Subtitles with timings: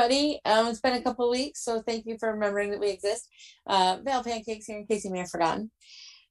[0.00, 0.40] everybody.
[0.46, 3.28] Um, it's been a couple weeks, so thank you for remembering that we exist.
[3.66, 5.70] Uh, Val Pancakes here in case you may have forgotten.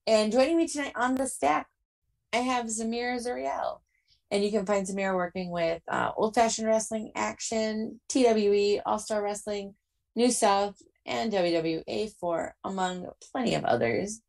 [0.08, 1.68] And joining me tonight on the stack,
[2.34, 3.82] I have Zamir Zuriel.
[4.32, 9.22] And you can find Zamir working with uh, Old Fashioned Wrestling, Action, TWE, All Star
[9.22, 9.76] Wrestling,
[10.16, 14.20] New South, and WWA4 among plenty of others.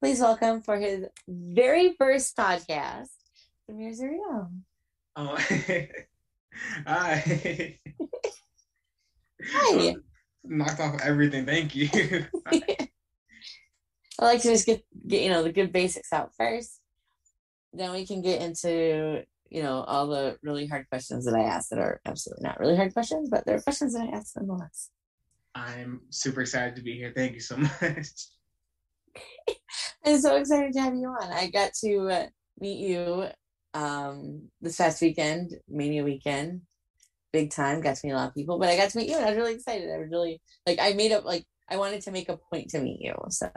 [0.00, 3.10] Please welcome for his very first podcast,
[3.70, 4.50] Zamir Zuriel.
[5.14, 5.36] Oh,
[6.86, 7.78] hi.
[9.50, 9.94] Hi.
[10.44, 11.46] Knocked off everything.
[11.46, 11.88] Thank you.
[12.46, 16.80] I like to just get, get you know the good basics out first.
[17.72, 21.70] Then we can get into you know all the really hard questions that I ask
[21.70, 24.90] that are absolutely not really hard questions, but they're questions that I ask nonetheless.
[25.54, 27.12] I'm super excited to be here.
[27.14, 27.80] Thank you so much.
[30.04, 31.32] I'm so excited to have you on.
[31.32, 32.26] I got to uh,
[32.58, 33.26] meet you
[33.74, 36.62] um, this past weekend, Mania weekend,
[37.32, 37.80] big time.
[37.80, 39.30] Got to meet a lot of people, but I got to meet you, and I
[39.30, 39.90] was really excited.
[39.90, 42.80] I was really like I made up like I wanted to make a point to
[42.80, 43.14] meet you.
[43.30, 43.50] So,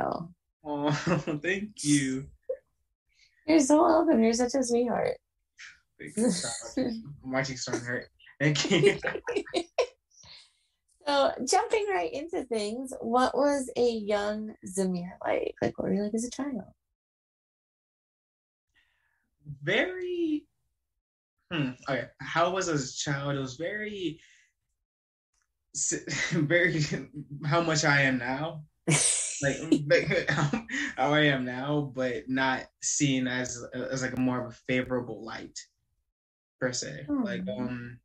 [0.63, 0.91] oh,
[1.44, 2.28] thank you.
[3.47, 4.24] You're so welcome.
[4.24, 5.18] You're such a sweetheart.
[7.24, 8.08] My cheeks to hurt.
[8.40, 8.97] Thank you.
[11.08, 15.56] so jumping right into things, what was a young Zamir like?
[15.62, 16.64] Like what were you like as a child?
[19.62, 20.46] Very
[21.55, 22.05] hmm, okay.
[22.19, 23.35] How was as a child?
[23.35, 24.19] It was very
[26.31, 26.81] very
[27.45, 28.63] how much I am now.
[29.41, 29.57] like
[30.97, 35.23] how I am now, but not seen as as like a more of a favorable
[35.23, 35.57] light
[36.59, 37.05] per se.
[37.07, 37.23] Hmm.
[37.23, 37.99] Like um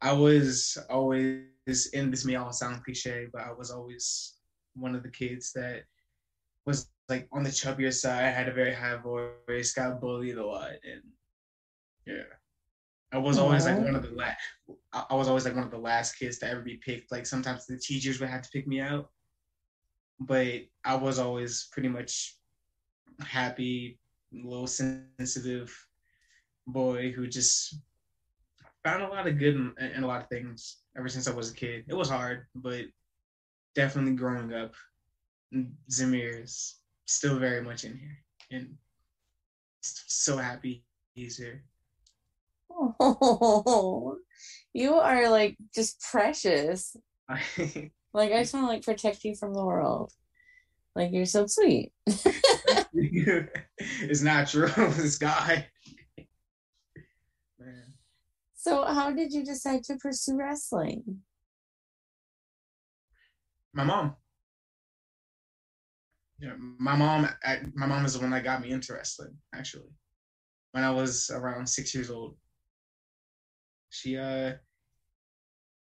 [0.00, 4.34] I was always in this may all sound cliche, but I was always
[4.74, 5.84] one of the kids that
[6.66, 10.70] was like on the chubbier side, had a very high voice, got bullied a lot,
[10.70, 11.02] and
[12.06, 12.24] yeah,
[13.14, 13.84] I was always like mm-hmm.
[13.84, 14.38] one of the last.
[14.92, 17.12] I was always like one of the last kids to ever be picked.
[17.12, 19.08] Like sometimes the teachers would have to pick me out,
[20.18, 22.36] but I was always pretty much
[23.20, 24.00] happy,
[24.32, 25.72] little sensitive
[26.66, 27.76] boy who just
[28.82, 31.52] found a lot of good in, in a lot of things ever since I was
[31.52, 31.84] a kid.
[31.86, 32.82] It was hard, but
[33.76, 34.74] definitely growing up,
[35.88, 38.18] Zamir is still very much in here
[38.50, 38.74] and
[39.82, 41.62] so happy he's here.
[43.00, 44.18] Oh,
[44.72, 46.96] you are like just precious.
[47.28, 50.12] like I just want to like protect you from the world.
[50.94, 51.92] Like you're so sweet.
[52.94, 54.68] it's not true.
[54.68, 55.66] This guy.
[58.54, 61.20] So, how did you decide to pursue wrestling?
[63.74, 64.16] My mom.
[66.38, 67.28] Yeah, my mom.
[67.74, 69.36] My mom is the one that got me into wrestling.
[69.54, 69.90] Actually,
[70.72, 72.36] when I was around six years old,
[73.94, 74.54] she uh,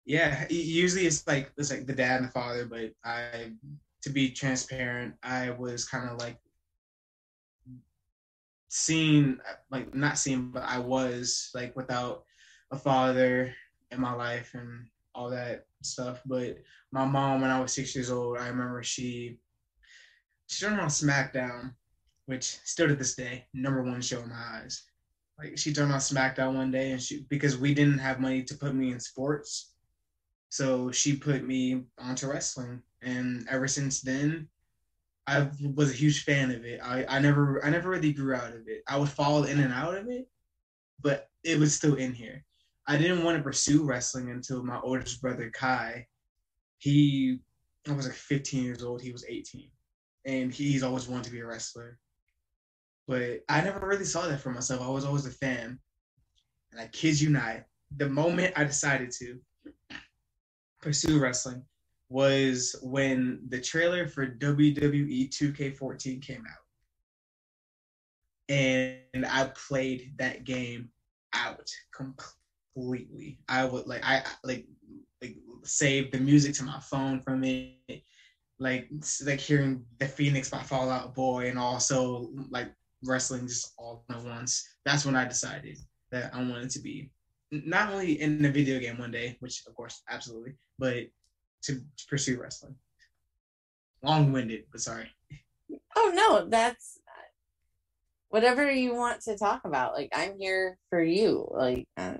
[0.05, 0.45] yeah.
[0.49, 3.51] Usually it's like it's like the dad and the father, but I,
[4.03, 6.37] to be transparent, I was kind of like
[8.69, 9.39] seen
[9.69, 12.23] like not seen, but I was like without
[12.71, 13.53] a father
[13.91, 16.21] in my life and all that stuff.
[16.25, 16.57] But
[16.91, 19.39] my mom, when I was six years old, I remember she
[20.47, 21.73] she turned on SmackDown,
[22.27, 24.83] which still to this day, number one show in my eyes.
[25.37, 28.55] Like she turned on SmackDown one day, and she because we didn't have money to
[28.55, 29.73] put me in sports,
[30.49, 34.47] so she put me onto wrestling, and ever since then,
[35.27, 36.79] I was a huge fan of it.
[36.83, 38.81] I, I never I never really grew out of it.
[38.87, 40.27] I would fall in and out of it,
[41.01, 42.43] but it was still in here.
[42.87, 46.07] I didn't want to pursue wrestling until my oldest brother Kai.
[46.79, 47.39] He
[47.87, 49.01] I was like 15 years old.
[49.01, 49.69] He was 18,
[50.25, 51.99] and he's always wanted to be a wrestler.
[53.07, 54.81] But I never really saw that for myself.
[54.81, 55.79] I was always a fan,
[56.71, 57.63] and I kid you not,
[57.95, 59.39] the moment I decided to
[60.81, 61.63] pursue wrestling
[62.09, 66.63] was when the trailer for WWE 2K14 came out.
[68.49, 70.89] And I played that game
[71.33, 73.39] out completely.
[73.49, 74.65] I would like I like
[75.21, 78.03] like save the music to my phone from it.
[78.59, 78.89] Like
[79.25, 82.71] like hearing the Phoenix by Fall Out Boy and also like
[83.03, 84.67] wrestling just all at once.
[84.85, 85.77] That's when I decided
[86.11, 87.11] that I wanted to be
[87.51, 91.05] not only in the video game one day, which of course absolutely, but
[91.63, 92.75] to, to pursue wrestling.
[94.03, 95.09] Long winded, but sorry.
[95.95, 96.99] Oh no, that's
[98.29, 99.93] whatever you want to talk about.
[99.93, 101.47] Like I'm here for you.
[101.51, 102.15] Like uh,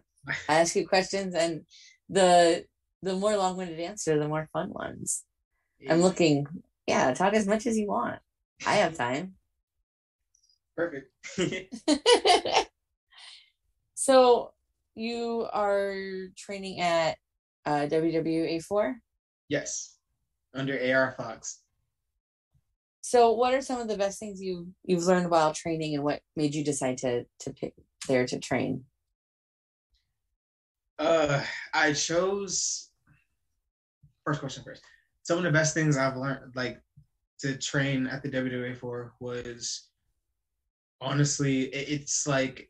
[0.50, 1.62] I ask you questions, and
[2.10, 2.66] the
[3.04, 5.24] the more long winded answer, the more fun ones.
[5.80, 5.94] Yeah.
[5.94, 6.48] I'm looking.
[6.88, 8.20] Yeah, talk as much as you want.
[8.66, 9.34] I have time.
[10.78, 11.12] Perfect.
[13.96, 14.54] so
[14.94, 17.18] you are training at
[17.66, 18.98] uh, WWA four.
[19.50, 19.98] Yes,
[20.54, 21.62] under AR Fox.
[23.02, 26.22] So, what are some of the best things you you've learned while training, and what
[26.36, 27.74] made you decide to to pick
[28.08, 28.84] there to train?
[31.00, 31.44] Uh,
[31.74, 32.90] I chose.
[34.26, 34.84] First question first.
[35.24, 36.82] Some of the best things I've learned, like
[37.40, 39.88] to train at the WWA4, was
[41.02, 42.70] honestly, it, it's like,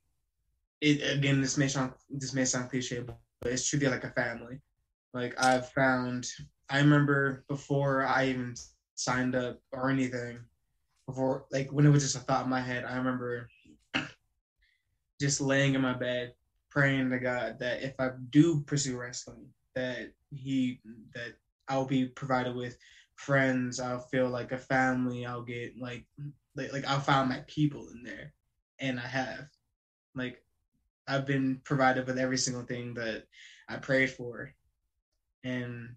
[0.82, 1.42] it again.
[1.42, 3.18] This may sound this may sound cliche, but
[3.52, 4.60] it's truly like a family.
[5.14, 6.28] Like I've found,
[6.70, 8.54] I remember before I even
[8.96, 10.40] signed up or anything,
[11.08, 13.50] before like when it was just a thought in my head, I remember
[15.22, 16.34] just laying in my bed
[16.70, 20.80] praying to God that if I do pursue wrestling, that he
[21.16, 21.34] that
[21.68, 22.78] I'll be provided with
[23.16, 26.06] friends, I'll feel like a family, I'll get like
[26.58, 28.34] like, like I found my people in there.
[28.80, 29.48] And I have.
[30.16, 30.44] Like
[31.08, 33.24] I've been provided with every single thing that
[33.70, 34.52] I prayed for.
[35.44, 35.96] And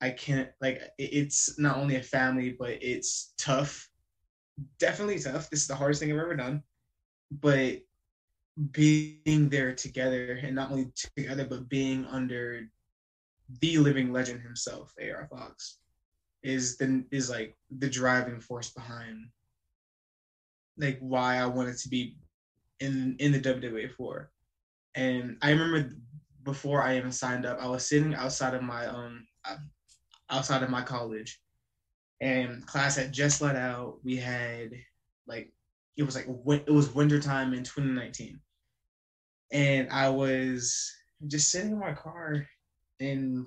[0.00, 3.88] I can't like it's not only a family, but it's tough.
[4.78, 5.50] Definitely tough.
[5.50, 6.62] This is the hardest thing I've ever done.
[7.30, 7.80] But
[8.72, 12.68] being there together and not only together but being under
[13.60, 15.78] the living legend himself, AR Fox,
[16.42, 19.26] is the is like the driving force behind
[20.80, 22.16] like why I wanted to be
[22.80, 24.30] in in the WWA four.
[24.94, 25.90] And I remember
[26.42, 29.26] before I even signed up, I was sitting outside of my um
[30.30, 31.40] outside of my college,
[32.20, 33.98] and class had just let out.
[34.02, 34.70] We had
[35.26, 35.52] like
[35.96, 38.40] it was like it was winter time in 2019
[39.52, 40.92] and i was
[41.26, 42.46] just sitting in my car
[43.00, 43.44] and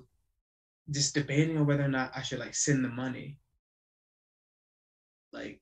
[0.90, 3.38] just debating on whether or not i should like send the money
[5.32, 5.60] like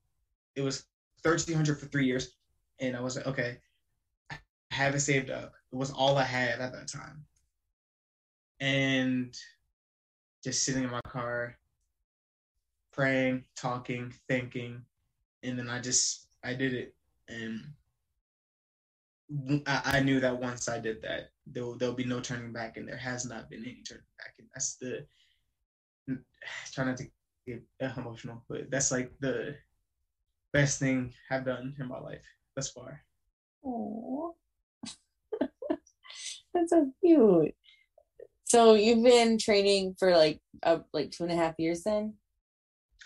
[0.54, 0.84] it was
[1.22, 2.34] 1300 for three years
[2.80, 3.58] and i was like okay
[4.30, 4.36] i
[4.70, 5.52] have it saved up.
[5.72, 7.24] It was all i had at that time.
[8.60, 9.36] And
[10.42, 11.56] just sitting in my car
[12.92, 14.82] praying talking thinking
[15.42, 16.94] and then i just I did it,
[17.28, 17.60] and
[19.66, 22.76] I, I knew that once I did that, there will, there'll be no turning back,
[22.76, 25.06] and there has not been any turning back, and that's the
[26.72, 27.06] trying not to
[27.46, 27.62] get
[27.96, 29.54] emotional, but that's like the
[30.52, 33.02] best thing I've done in my life thus far.
[33.64, 34.34] Oh,
[35.70, 37.54] that's so cute.
[38.44, 42.14] So you've been training for like uh, like two and a half years then?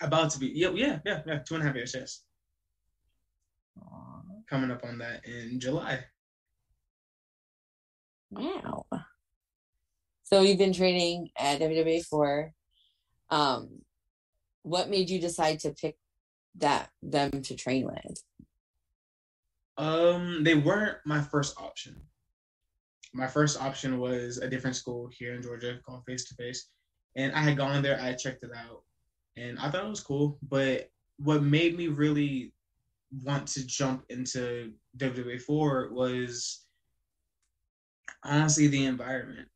[0.00, 2.22] About to be yeah yeah yeah yeah two and a half years yes
[4.48, 6.04] coming up on that in July.
[8.30, 8.86] Wow.
[10.24, 12.50] So you've been training at WWA4
[13.28, 13.80] um
[14.62, 15.96] what made you decide to pick
[16.58, 18.22] that them to train with?
[19.78, 21.96] Um they weren't my first option.
[23.12, 26.68] My first option was a different school here in Georgia called Face to Face.
[27.16, 28.82] And I had gone there, I checked it out,
[29.36, 30.38] and I thought it was cool.
[30.42, 32.52] But what made me really
[33.22, 36.66] want to jump into WWA 4 was
[38.22, 39.48] honestly the environment.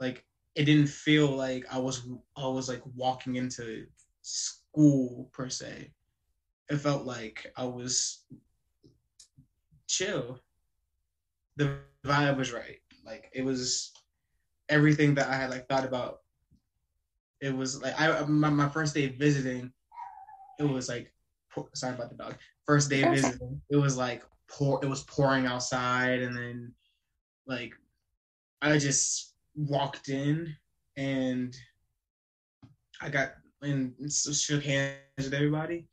[0.00, 0.24] Like
[0.54, 3.86] it didn't feel like I was I was like walking into
[4.76, 5.90] school per se.
[6.68, 8.24] It felt like I was
[9.88, 10.40] chill.
[11.56, 12.78] The vibe was right.
[13.04, 13.92] Like it was
[14.68, 16.20] everything that I had like thought about.
[17.40, 19.70] It was like I my, my first day visiting,
[20.58, 21.12] it was like
[21.74, 22.36] sorry about the dog.
[22.64, 24.84] First day visiting, it was like pour.
[24.84, 26.72] It was pouring outside, and then
[27.46, 27.72] like
[28.60, 30.54] I just walked in
[30.96, 31.56] and
[33.00, 33.34] I got
[33.66, 35.86] and shook hands with everybody.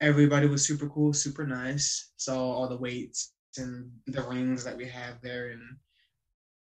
[0.00, 2.12] Everybody was super cool, super nice.
[2.16, 5.62] Saw all the weights and the rings that we have there, and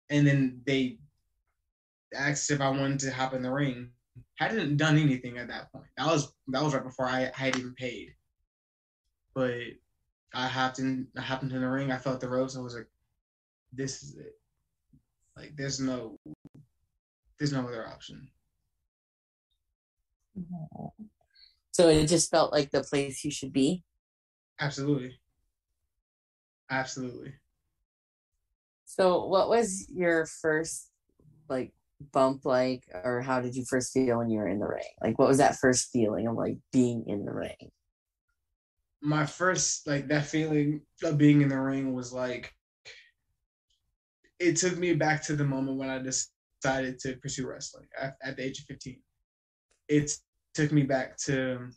[0.09, 0.99] and then they
[2.13, 3.89] asked if I wanted to hop in the ring.
[4.35, 5.87] Hadn't done anything at that point.
[5.97, 8.13] That was that was right before I, I had even paid.
[9.33, 9.61] But
[10.33, 11.91] I hopped in, I hopped into the ring.
[11.91, 12.57] I felt the ropes.
[12.57, 12.87] I was like,
[13.73, 14.37] "This is it.
[15.37, 16.19] Like, there's no,
[17.39, 18.29] there's no other option."
[20.41, 21.03] Mm-hmm.
[21.71, 23.83] So it just felt like the place you should be.
[24.59, 25.19] Absolutely.
[26.69, 27.33] Absolutely.
[28.85, 30.89] So, what was your first
[31.49, 31.73] like
[32.11, 34.83] bump like, or how did you first feel when you were in the ring?
[35.01, 37.71] Like, what was that first feeling of like being in the ring?
[39.01, 42.53] my first like that feeling of being in the ring was like
[44.39, 48.37] it took me back to the moment when I decided to pursue wrestling at, at
[48.37, 48.99] the age of 15.
[49.87, 50.11] It
[50.53, 51.69] took me back to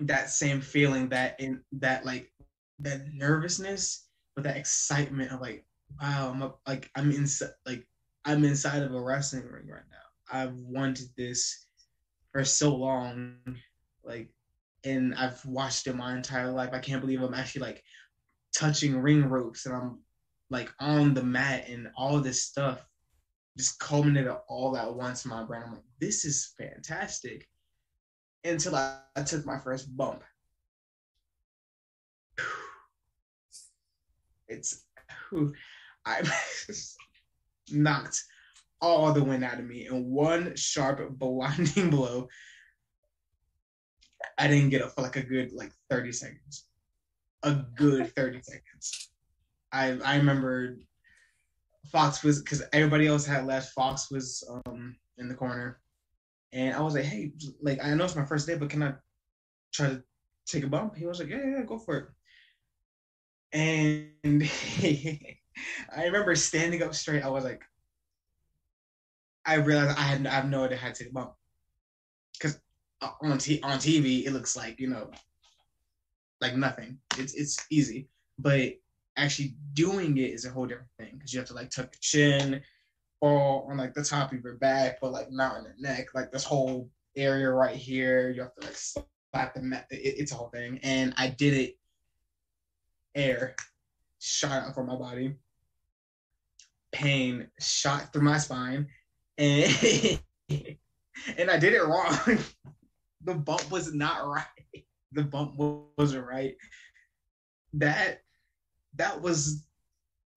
[0.00, 2.30] that same feeling that in that like
[2.78, 5.64] that nervousness but that excitement of like
[6.00, 7.26] wow I'm a, like I'm in
[7.66, 7.86] like
[8.28, 9.96] I'm inside of a wrestling ring right now.
[10.30, 11.64] I've wanted this
[12.30, 13.36] for so long,
[14.04, 14.28] like,
[14.84, 16.74] and I've watched it my entire life.
[16.74, 17.82] I can't believe I'm actually like
[18.54, 20.00] touching ring ropes and I'm
[20.50, 22.84] like on the mat and all this stuff
[23.56, 25.62] just culminated all at once in my brain.
[25.64, 27.48] I'm like, this is fantastic.
[28.44, 30.22] Until I, I took my first bump.
[34.50, 34.86] It's
[36.06, 36.22] I
[37.70, 38.24] knocked
[38.80, 42.28] all the wind out of me in one sharp blinding blow.
[44.38, 46.66] I didn't get up for like a good like 30 seconds.
[47.42, 49.10] A good 30 seconds.
[49.72, 50.78] I I remember
[51.92, 53.72] Fox was because everybody else had left.
[53.72, 55.80] Fox was um in the corner,
[56.52, 58.94] and I was like, "Hey, like I know it's my first day, but can I
[59.72, 60.02] try to
[60.46, 62.08] take a bump?" He was like, "Yeah, yeah, go for it."
[63.52, 64.42] And
[65.96, 67.22] I remember standing up straight.
[67.22, 67.62] I was like,
[69.44, 71.32] I realized I had I have no idea how to take a bump
[72.32, 72.60] because
[73.20, 75.10] on t- on TV it looks like you know
[76.40, 76.98] like nothing.
[77.18, 78.74] It's it's easy, but
[79.16, 82.00] actually doing it is a whole different thing because you have to like tuck your
[82.00, 82.62] chin,
[83.20, 86.30] fall on like the top of your back, but like not on the neck, like
[86.30, 88.30] this whole area right here.
[88.30, 89.86] You have to like slap the mat.
[89.90, 91.78] It, it's a whole thing, and I did it.
[93.14, 93.56] Air
[94.20, 95.34] shot out from my body.
[96.92, 98.86] Pain shot through my spine,
[99.36, 100.20] and
[100.50, 102.16] and I did it wrong.
[103.24, 104.84] the bump was not right.
[105.12, 106.54] The bump wasn't right.
[107.74, 108.22] That
[108.96, 109.66] that was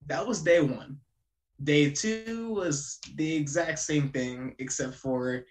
[0.06, 0.98] that was day one.
[1.62, 5.44] Day two was the exact same thing, except for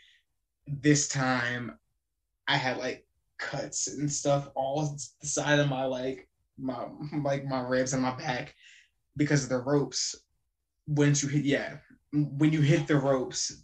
[0.68, 1.78] this time
[2.48, 3.06] I had like
[3.38, 6.28] cuts and stuff all the side of my like
[6.58, 6.86] my
[7.24, 8.54] like my ribs and my back
[9.18, 10.16] because of the ropes.
[10.88, 11.78] Once you hit, yeah,
[12.12, 13.64] when you hit the ropes,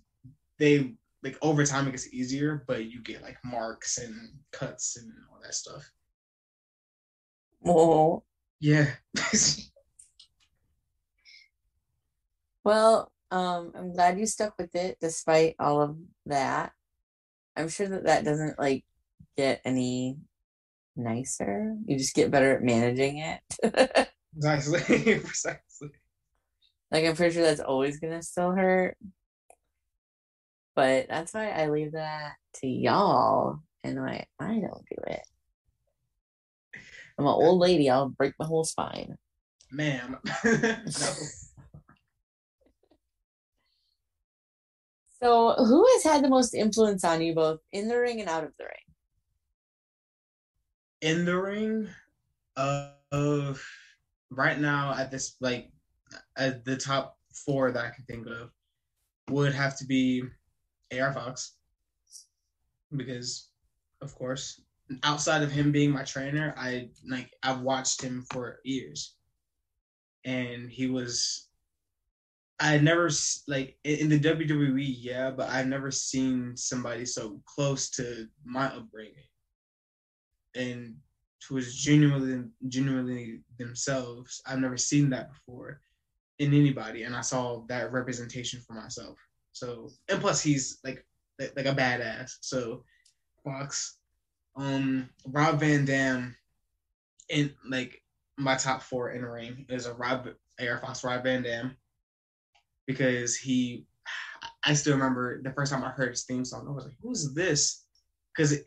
[0.59, 5.11] they like over time it gets easier, but you get like marks and cuts and
[5.31, 5.91] all that stuff.
[7.65, 8.23] Oh,
[8.59, 8.87] yeah.
[12.67, 15.95] well, um, I'm glad you stuck with it despite all of
[16.25, 16.73] that.
[17.55, 18.83] I'm sure that that doesn't like
[19.37, 20.17] get any
[20.97, 21.77] nicer.
[21.85, 23.39] You just get better at managing it.
[24.33, 25.91] precisely, precisely.
[26.91, 28.97] Like I'm pretty sure that's always gonna still hurt.
[30.75, 35.21] But that's why I leave that to y'all and why I don't do it.
[37.17, 37.89] I'm an old lady.
[37.89, 39.15] I'll break my whole spine.
[39.71, 40.17] Ma'am.
[40.43, 41.13] no.
[45.21, 48.43] So, who has had the most influence on you both in the ring and out
[48.43, 48.73] of the ring?
[51.01, 51.89] In the ring,
[52.55, 53.53] uh, uh
[54.29, 55.71] right now at this like
[56.37, 58.51] at the top four that I can think of
[59.29, 60.23] would have to be
[60.97, 61.55] AR Fox
[62.95, 63.49] because,
[64.01, 64.61] of course,
[65.03, 69.15] outside of him being my trainer, I like I've watched him for years,
[70.25, 71.46] and he was.
[72.59, 73.09] I never
[73.47, 79.13] like in the WWE, yeah, but I've never seen somebody so close to my upbringing,
[80.55, 80.95] and
[81.51, 84.41] was genuinely genuinely themselves.
[84.45, 85.81] I've never seen that before
[86.39, 89.17] in anybody, and I saw that representation for myself.
[89.51, 91.05] So, and plus, he's like
[91.39, 92.37] like a badass.
[92.41, 92.83] So,
[93.43, 93.97] Fox
[94.57, 96.35] um, Rob Van Dam
[97.29, 98.01] in like
[98.37, 100.27] my top four in the ring is a Rob
[100.59, 101.77] AR Fox Rob Van Dam
[102.87, 103.85] because he
[104.65, 107.33] I still remember the first time I heard his theme song I was like who's
[107.33, 107.85] this?
[108.35, 108.57] Because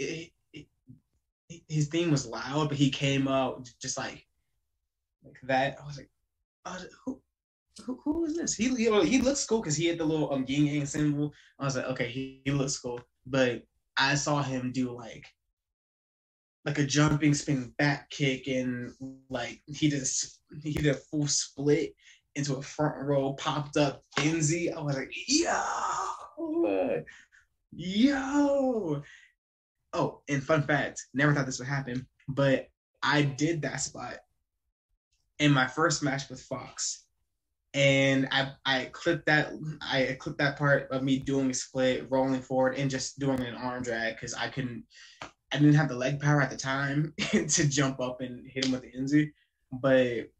[1.68, 4.24] his theme was loud but he came out just like
[5.24, 5.76] like that.
[5.82, 6.10] I was like,
[6.64, 7.20] I who,
[7.84, 8.54] who who is this?
[8.54, 11.32] He he, he looks cool because he had the little um yin yang symbol.
[11.58, 13.00] I was like okay he, he looks cool.
[13.26, 13.62] But
[13.96, 15.26] I saw him do like
[16.64, 18.92] like a jumping spin back kick and
[19.30, 20.06] like he did a,
[20.62, 21.94] he did a full split
[22.40, 24.74] into a front row popped up Enzy.
[24.74, 27.04] I was like, yo,
[27.70, 29.02] yo.
[29.92, 32.68] Oh, and fun fact, never thought this would happen, but
[33.02, 34.16] I did that spot
[35.38, 37.04] in my first match with Fox.
[37.72, 42.40] And I I clipped that I clipped that part of me doing a split, rolling
[42.40, 44.84] forward, and just doing an arm drag because I couldn't
[45.22, 48.72] I didn't have the leg power at the time to jump up and hit him
[48.72, 49.30] with the Enzy,
[49.72, 50.30] but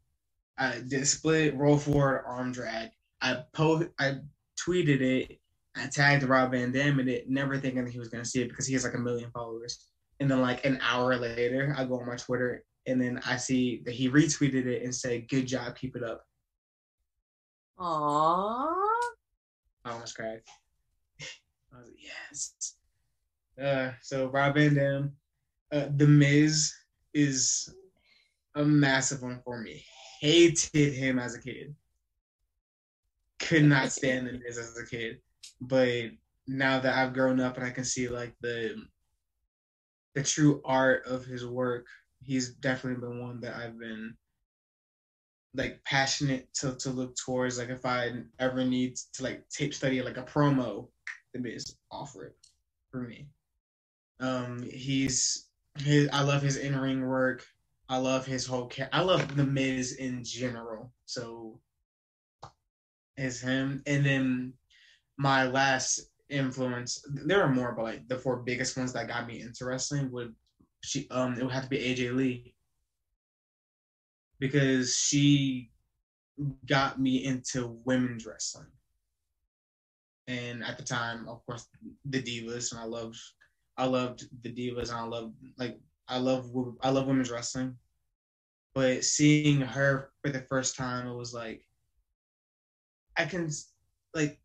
[0.61, 2.91] I did split, roll forward, arm drag.
[3.19, 4.17] I po I
[4.59, 5.39] tweeted it.
[5.75, 8.49] I tagged Rob Van Dam in it, never thinking that he was gonna see it
[8.49, 9.87] because he has like a million followers.
[10.19, 13.81] And then like an hour later, I go on my Twitter and then I see
[13.85, 16.23] that he retweeted it and said, "Good job, keep it up."
[17.79, 18.75] Aww.
[19.83, 20.43] I almost crack.
[21.73, 22.75] I was like, yes.
[23.59, 25.13] Uh, so Rob Van Dam,
[25.71, 26.71] uh, The Miz
[27.15, 27.73] is
[28.53, 29.83] a massive one for me.
[30.21, 31.75] Hated him as a kid.
[33.39, 35.19] Could not stand The Miz as a kid,
[35.59, 36.11] but
[36.47, 38.75] now that I've grown up and I can see like the
[40.13, 41.87] the true art of his work,
[42.21, 44.15] he's definitely been one that I've been
[45.55, 47.57] like passionate to, to look towards.
[47.57, 50.87] Like if I ever need to like tape study like a promo,
[51.33, 52.35] the Miz offer it
[52.91, 53.27] for me.
[54.19, 55.47] Um, he's
[55.79, 56.09] his.
[56.13, 57.43] I love his in ring work.
[57.91, 58.71] I love his whole.
[58.93, 60.93] I love the Miz in general.
[61.05, 61.59] So
[63.17, 64.53] is him, and then
[65.17, 67.03] my last influence.
[67.09, 70.33] There are more, but like the four biggest ones that got me into wrestling would
[70.85, 72.55] she um it would have to be AJ Lee
[74.39, 75.69] because she
[76.67, 78.71] got me into women's wrestling.
[80.29, 81.67] And at the time, of course,
[82.05, 83.19] the divas, and I loved,
[83.75, 85.77] I loved the divas, and I loved like
[86.11, 87.77] I love I love women's wrestling.
[88.73, 91.65] But seeing her for the first time, it was like
[93.17, 93.49] I can
[94.13, 94.39] like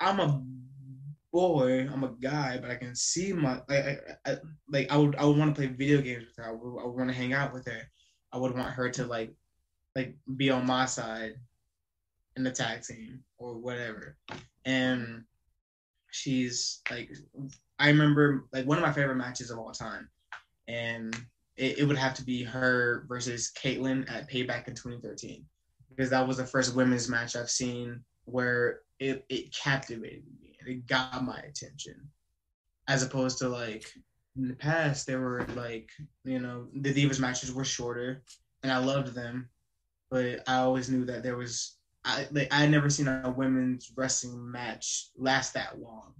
[0.00, 0.44] I'm a
[1.32, 3.84] boy, I'm a guy, but I can see my like
[4.26, 4.36] I, I
[4.68, 6.50] like I would I would want to play video games with her.
[6.50, 7.90] I would, I would want to hang out with her.
[8.30, 9.34] I would want her to like
[9.96, 11.34] like be on my side
[12.36, 14.16] in the tag team or whatever.
[14.66, 15.24] And
[16.10, 17.10] she's like
[17.78, 20.08] I remember like one of my favorite matches of all time.
[20.72, 21.14] And
[21.56, 25.44] it, it would have to be her versus Kaitlyn at Payback in 2013.
[25.90, 30.68] Because that was the first women's match I've seen where it, it captivated me and
[30.68, 31.94] it got my attention.
[32.88, 33.92] As opposed to like
[34.36, 35.90] in the past there were like,
[36.24, 38.22] you know, the Divas matches were shorter
[38.62, 39.48] and I loved them,
[40.10, 43.92] but I always knew that there was I like I had never seen a women's
[43.96, 46.14] wrestling match last that long,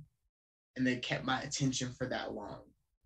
[0.77, 2.61] and they kept my attention for that long,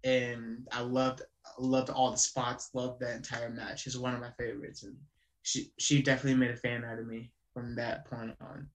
[0.05, 1.23] and I loved
[1.59, 3.87] loved all the spots, loved that entire match.
[3.87, 4.97] It's one of my favorites, and
[5.43, 8.69] she she definitely made a fan out of me from that point on.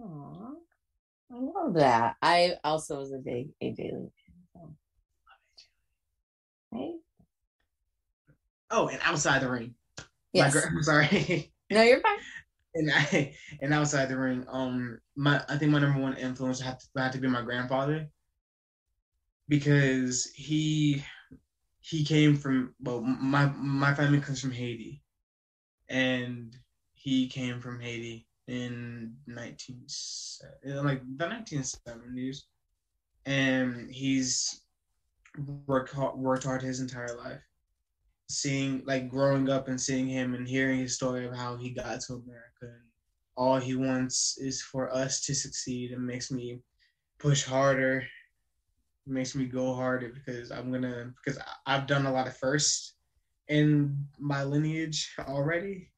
[0.00, 0.54] Aww.
[1.30, 2.16] I love that.
[2.22, 4.36] I also was a big AJ Lee fan.
[4.54, 4.74] So.
[6.72, 6.94] Right?
[8.70, 9.74] Oh, and outside the ring.
[10.32, 10.54] Yes.
[10.54, 11.52] My, I'm sorry.
[11.70, 12.18] no, you're fine.
[12.74, 16.78] and I and outside the ring, um, my I think my number one influence had
[16.80, 18.08] to, had to be my grandfather
[19.48, 21.04] because he
[21.88, 25.02] he came from well my my family comes from Haiti,
[25.88, 26.54] and
[26.92, 29.86] he came from Haiti in nineteen
[30.64, 32.44] like the nineteen seventies,
[33.24, 34.64] and he's
[35.66, 37.40] worked worked hard his entire life.
[38.28, 42.02] Seeing like growing up and seeing him and hearing his story of how he got
[42.02, 42.82] to America and
[43.34, 46.60] all he wants is for us to succeed and makes me
[47.18, 48.04] push harder
[49.08, 52.94] makes me go harder because I'm gonna because I've done a lot of firsts
[53.48, 55.90] in my lineage already.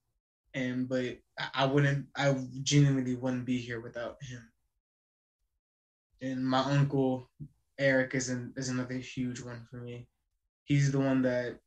[0.55, 1.19] And but
[1.55, 4.43] I wouldn't I genuinely wouldn't be here without him.
[6.23, 7.31] And my uncle
[7.79, 10.07] Eric is an, is another huge one for me.
[10.65, 11.59] He's the one that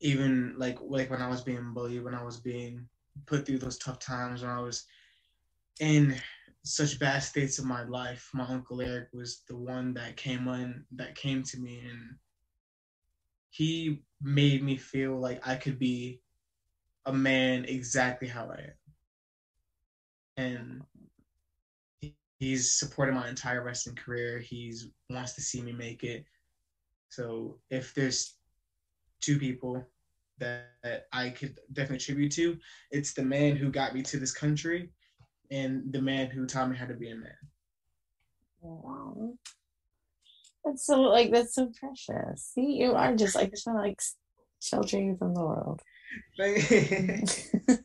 [0.00, 2.88] even like like when I was being bullied, when I was being
[3.26, 4.84] put through those tough times, when I was
[5.80, 6.14] in
[6.64, 10.84] such bad states of my life, my uncle Eric was the one that came on
[10.96, 12.16] that came to me and
[13.50, 16.20] he made me feel like I could be
[17.06, 18.72] a man exactly how I am.
[20.36, 24.38] And he's supported my entire wrestling career.
[24.38, 26.24] He's wants to see me make it.
[27.08, 28.36] So if there's
[29.20, 29.84] two people
[30.38, 32.56] that I could definitely attribute to.
[32.90, 34.90] It's the man who got me to this country
[35.50, 37.32] and the man who taught me how to be a man.
[38.60, 39.34] Wow.
[40.64, 42.50] That's so like that's so precious.
[42.54, 44.00] See, you are just like just want to like
[44.60, 45.82] shelter you from the world.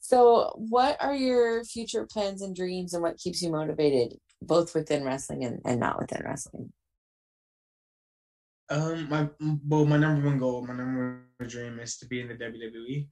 [0.00, 5.04] so, what are your future plans and dreams, and what keeps you motivated, both within
[5.04, 6.72] wrestling and, and not within wrestling?
[8.68, 9.28] Um, my
[9.66, 13.08] well, my number one goal, my number one dream is to be in the WWE.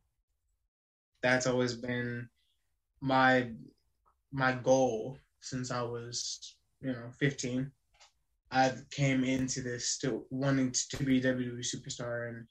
[1.23, 2.29] That's always been
[3.01, 3.51] my
[4.33, 7.71] my goal since I was, you know, 15.
[8.51, 12.47] I came into this still wanting to be a WWE superstar, and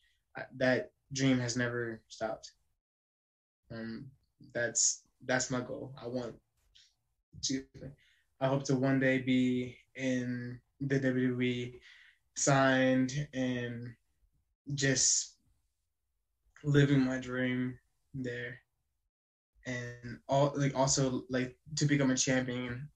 [0.58, 2.52] that dream has never stopped.
[3.72, 4.06] Um,
[4.54, 5.94] that's that's my goal.
[6.02, 6.36] I want
[7.44, 7.64] to.
[8.40, 11.80] I hope to one day be in the WWE
[12.36, 13.90] signed and
[14.76, 15.38] just
[16.64, 17.78] living my dream
[18.24, 18.60] there.
[19.66, 22.88] and all like also like to become a champion,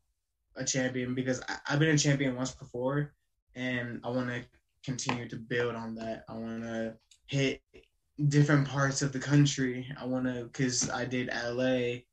[0.56, 3.14] a champion because I, I've been a champion once before,
[3.56, 4.44] and I want to
[4.86, 6.24] continue to build on that.
[6.30, 6.96] I want to
[7.28, 7.62] hit
[8.30, 9.88] different parts of the country.
[10.00, 12.04] I want to because I did LA,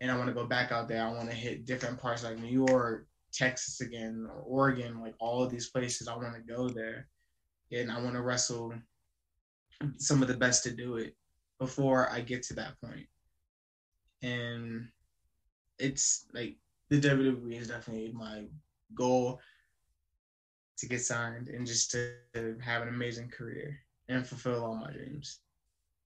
[0.00, 1.04] and I want to go back out there.
[1.04, 5.42] I want to hit different parts like New York, Texas again, or Oregon, like all
[5.42, 6.08] of these places.
[6.08, 7.08] I want to go there,
[7.72, 8.74] and I want to wrestle
[9.98, 11.16] some of the best to do it
[11.64, 13.06] before I get to that point.
[14.22, 14.88] And
[15.78, 16.56] it's like
[16.90, 18.44] the WWE is definitely my
[18.94, 19.40] goal
[20.76, 22.12] to get signed and just to
[22.60, 25.40] have an amazing career and fulfill all my dreams.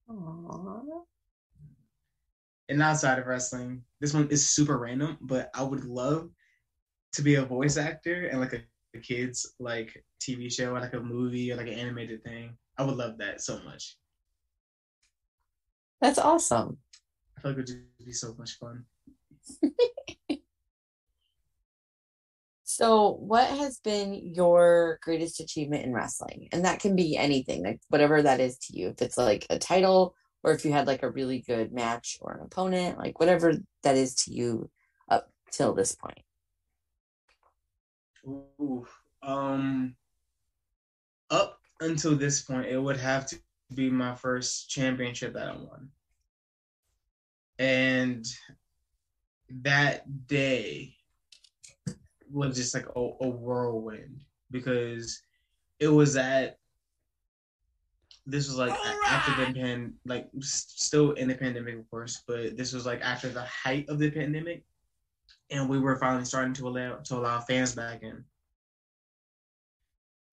[0.09, 1.03] Aww.
[2.69, 6.29] And outside of wrestling, this one is super random, but I would love
[7.13, 8.61] to be a voice actor and like a,
[8.95, 12.55] a kids like TV show or like a movie or like an animated thing.
[12.77, 13.97] I would love that so much.
[16.01, 16.77] That's awesome.
[17.37, 18.85] I feel like it would just be so much fun.
[22.63, 26.49] so, what has been your greatest achievement in wrestling?
[26.51, 28.89] And that can be anything, like whatever that is to you.
[28.89, 32.33] If it's like a title, or if you had like a really good match or
[32.33, 34.69] an opponent, like whatever that is to you
[35.09, 36.21] up till this point.
[38.25, 38.85] Ooh,
[39.21, 39.95] um,
[41.29, 43.39] up until this point, it would have to
[43.73, 45.89] be my first championship that I won.
[47.57, 48.25] And
[49.49, 50.95] that day
[52.31, 54.19] was just like a, a whirlwind
[54.51, 55.21] because
[55.79, 56.57] it was at
[58.25, 58.97] this was like right.
[59.07, 63.29] after the pan like still in the pandemic of course but this was like after
[63.29, 64.63] the height of the pandemic
[65.49, 68.23] and we were finally starting to allow to allow fans back in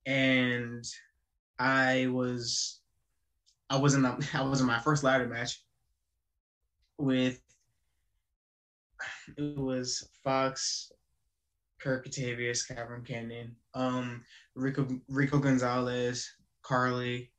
[0.04, 0.84] and
[1.58, 2.80] i was
[3.70, 5.62] i wasn't i was in my first ladder match
[6.98, 7.40] with
[9.36, 10.90] it was fox
[11.78, 14.24] kirk Octavius, Cameron Canyon, um,
[14.54, 16.28] Rico Rico Gonzalez,
[16.62, 17.30] Carly,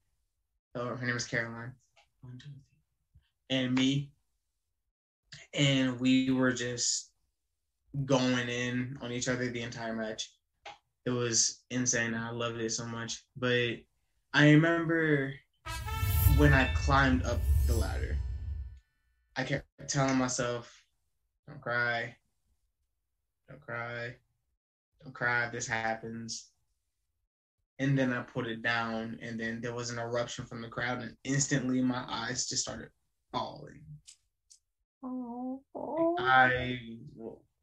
[0.75, 1.73] oh, her name is Caroline,
[3.49, 4.11] and me,
[5.53, 7.11] and we were just
[8.05, 10.31] going in on each other the entire match.
[11.05, 12.13] It was insane.
[12.13, 13.23] I loved it so much.
[13.35, 13.77] But
[14.33, 15.33] I remember
[16.37, 18.15] when I climbed up the ladder,
[19.35, 20.71] I kept telling myself,
[21.47, 22.15] don't cry,
[23.49, 24.15] don't cry,
[25.03, 26.51] don't cry if this happens.
[27.79, 31.01] And then I put it down, and then there was an eruption from the crowd,
[31.01, 32.89] and instantly my eyes just started
[33.31, 33.81] falling.
[35.03, 35.61] Oh,
[36.19, 36.79] I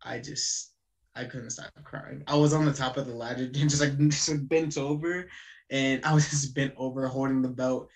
[0.03, 0.73] I just
[1.15, 2.25] I couldn't stop crying.
[2.27, 5.29] I was on the top of the ladder and just like just bent over,
[5.71, 7.89] and I was just bent over holding the belt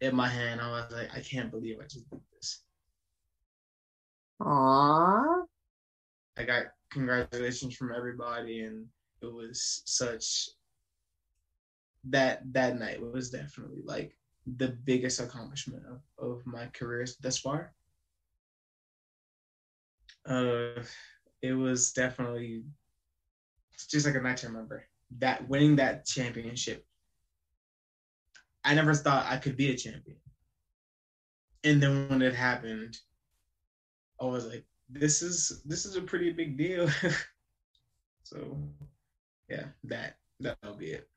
[0.00, 0.60] in my hand.
[0.60, 2.62] I was like, I can't believe I just did this.
[4.40, 5.44] Aww.
[6.36, 8.86] I got congratulations from everybody, and
[9.22, 10.50] it was such
[12.04, 14.16] that that night was definitely like
[14.58, 17.72] the biggest accomplishment of, of my career thus far.
[20.24, 20.82] Uh,
[21.42, 22.62] it was definitely
[23.88, 24.84] just like a night to remember.
[25.18, 26.84] That winning that championship,
[28.66, 30.16] I never thought I could be a champion.
[31.62, 32.98] And then when it happened,
[34.20, 36.88] I was like, this is this is a pretty big deal.
[38.24, 38.58] so
[39.48, 41.08] yeah, that that'll be it.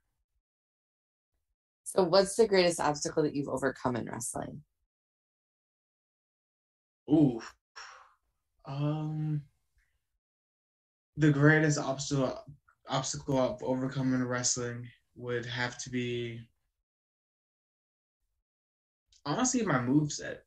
[1.85, 4.61] So what's the greatest obstacle that you've overcome in wrestling?
[7.09, 7.41] Ooh.
[8.65, 9.41] Um
[11.17, 12.43] the greatest obstacle
[12.87, 16.41] obstacle I've overcome in wrestling would have to be
[19.25, 20.43] honestly my move set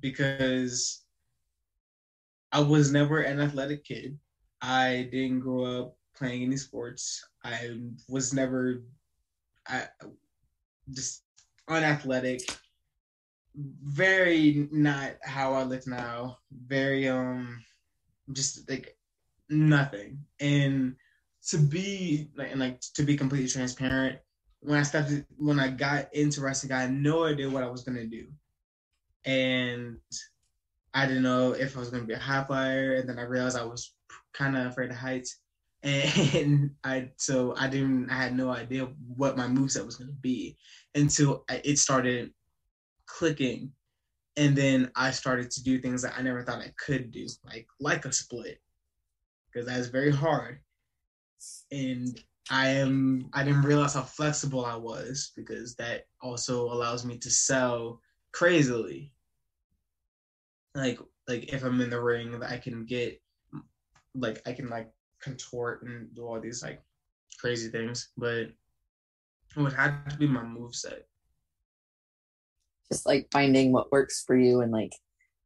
[0.00, 1.04] because
[2.52, 4.18] I was never an athletic kid.
[4.60, 7.24] I didn't grow up playing any sports.
[7.44, 7.78] I
[8.08, 8.82] was never
[9.66, 9.86] I
[10.92, 11.24] just
[11.68, 12.40] unathletic.
[13.56, 16.38] Very not how I look now.
[16.52, 17.62] Very um
[18.32, 18.96] just like
[19.48, 20.18] nothing.
[20.40, 20.96] And
[21.48, 24.18] to be like, and like to be completely transparent,
[24.64, 27.84] when I started, when I got into wrestling, I had no idea what I was
[27.84, 28.26] gonna do,
[29.24, 29.98] and
[30.94, 32.94] I didn't know if I was gonna be a high flyer.
[32.94, 33.94] And then I realized I was
[34.32, 35.40] kind of afraid of heights,
[35.82, 40.56] and I so I didn't, I had no idea what my moveset was gonna be
[40.94, 42.32] until it started
[43.06, 43.72] clicking,
[44.36, 47.66] and then I started to do things that I never thought I could do, like
[47.80, 48.60] like a split
[49.54, 50.60] because that is very hard.
[51.70, 52.18] And
[52.50, 57.30] I am I didn't realize how flexible I was because that also allows me to
[57.30, 58.00] sell
[58.32, 59.12] crazily.
[60.74, 63.20] Like like if I'm in the ring, that I can get
[64.14, 66.82] like I can like contort and do all these like
[67.38, 68.52] crazy things, but it
[69.56, 71.06] would have to be my move set.
[72.92, 74.92] Just like finding what works for you and like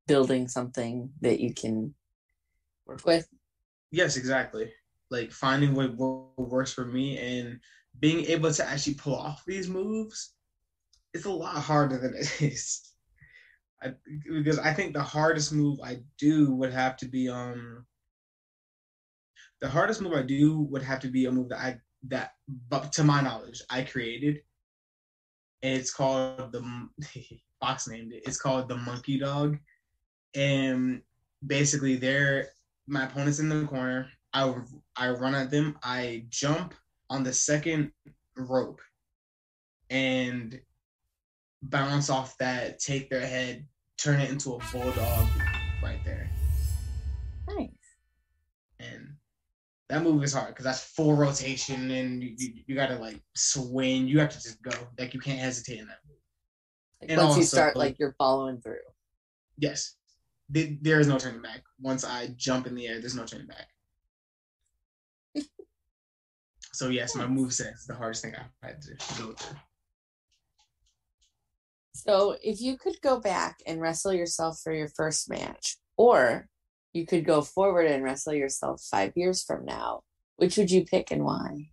[0.08, 1.94] building something that you can
[2.87, 3.28] work with.
[3.90, 4.72] Yes, exactly.
[5.11, 5.97] Like finding what,
[6.38, 7.59] works for me and
[8.01, 10.35] being able to actually pull off these moves.
[11.14, 12.92] It's a lot harder than it is.
[13.83, 13.94] I,
[14.29, 17.85] because I think the hardest move I do would have to be um
[19.61, 22.33] the hardest move I do would have to be a move that I that
[22.68, 24.40] but to my knowledge I created.
[25.62, 26.88] And it's called the
[27.61, 28.23] Fox named it.
[28.27, 29.59] It's called the Monkey Dog,
[30.35, 31.03] and
[31.44, 32.49] basically they're
[32.87, 34.09] my opponent's in the corner.
[34.38, 34.55] I
[34.96, 35.77] I run at them.
[35.83, 36.74] I jump
[37.11, 37.92] on the second
[38.37, 38.81] rope,
[39.90, 40.61] and
[41.62, 45.27] bounce off that, take their head, turn it into a bulldog
[45.83, 46.31] right there.
[47.48, 47.70] Nice.
[48.79, 49.14] And
[49.88, 54.07] that move is hard because that's full rotation and you, you, you, gotta like swing.
[54.07, 54.70] You have to just go.
[54.98, 56.16] Like you can't hesitate in that move.
[57.01, 58.77] Like and once also, you start, like you're following through.
[59.59, 59.96] Yes.
[60.51, 61.62] There is no turning back.
[61.81, 63.66] Once I jump in the air, there's no turning back.
[66.79, 69.57] So yes, my move set is the hardest thing I've had to go through.
[71.93, 76.47] So if you could go back and wrestle yourself for your first match, or
[76.93, 80.03] you could go forward and wrestle yourself five years from now,
[80.37, 81.71] which would you pick and why?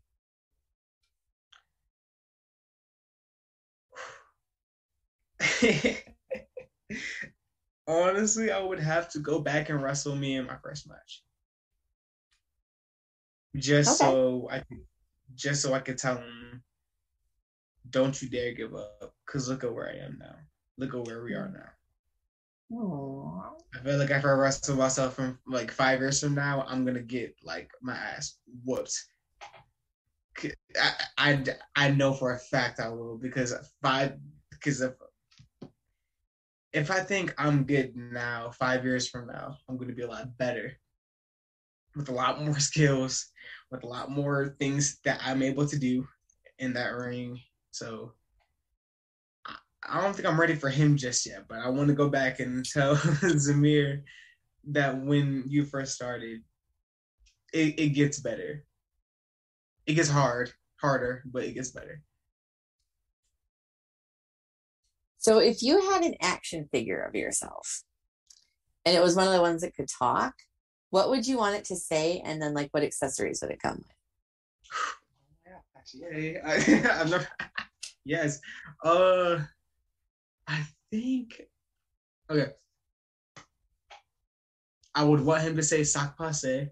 [7.87, 11.21] Honestly, I would have to go back and wrestle me in my first match.
[13.55, 14.09] Just okay.
[14.09, 14.79] so I could
[15.33, 16.61] just so I could tell him
[17.89, 19.13] don't you dare give up.
[19.25, 20.35] Cause look at where I am now.
[20.77, 21.69] Look at where we are now.
[22.77, 23.43] Aww.
[23.75, 27.01] I feel like if I wrestle myself from like five years from now, I'm gonna
[27.01, 28.93] get like my ass whooped.
[30.43, 31.43] I, I,
[31.75, 34.17] I know for a fact I will because five
[34.51, 34.93] because if
[36.73, 40.37] if I think I'm good now, five years from now, I'm gonna be a lot
[40.37, 40.73] better
[41.95, 43.31] with a lot more skills,
[43.75, 46.07] with a lot more things that I'm able to do
[46.59, 47.39] in that ring
[47.71, 48.13] so
[49.87, 52.39] I don't think I'm ready for him just yet, but I want to go back
[52.39, 54.01] and tell Zamir
[54.69, 56.41] that when you first started,
[57.53, 58.63] it, it gets better.
[59.85, 62.01] It gets hard, harder, but it gets better.
[65.19, 67.83] So if you had an action figure of yourself
[68.85, 70.33] and it was one of the ones that could talk,
[70.95, 72.21] what would you want it to say?
[72.23, 73.97] And then like what accessories would it come with?
[75.93, 77.19] Yeah, I,
[78.05, 78.39] yes.
[78.83, 79.37] Uh,
[80.47, 81.43] I think.
[82.27, 82.47] Okay.
[84.95, 86.71] I would want him to say "sac passe,"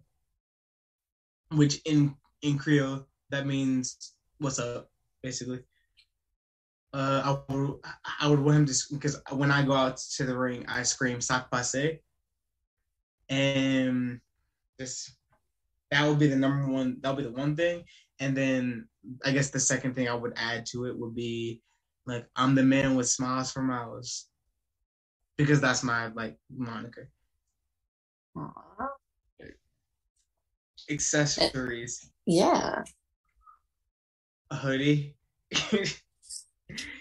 [1.51, 4.89] which in in Creole that means "what's up,"
[5.21, 5.59] basically.
[6.91, 7.79] Uh, I would
[8.19, 11.21] I would want him to because when I go out to the ring, I scream
[11.21, 11.99] "sac passe,"
[13.29, 14.19] and
[14.79, 15.11] just
[15.91, 16.97] that would be the number one.
[17.01, 17.83] That would be the one thing,
[18.19, 18.87] and then
[19.23, 21.61] I guess the second thing I would add to it would be
[22.05, 24.27] like I'm the man with smiles for miles.
[25.37, 27.09] Because that's my like moniker.
[28.37, 28.53] Aww.
[30.89, 32.11] Accessories.
[32.25, 32.83] Yeah.
[34.51, 35.15] A hoodie.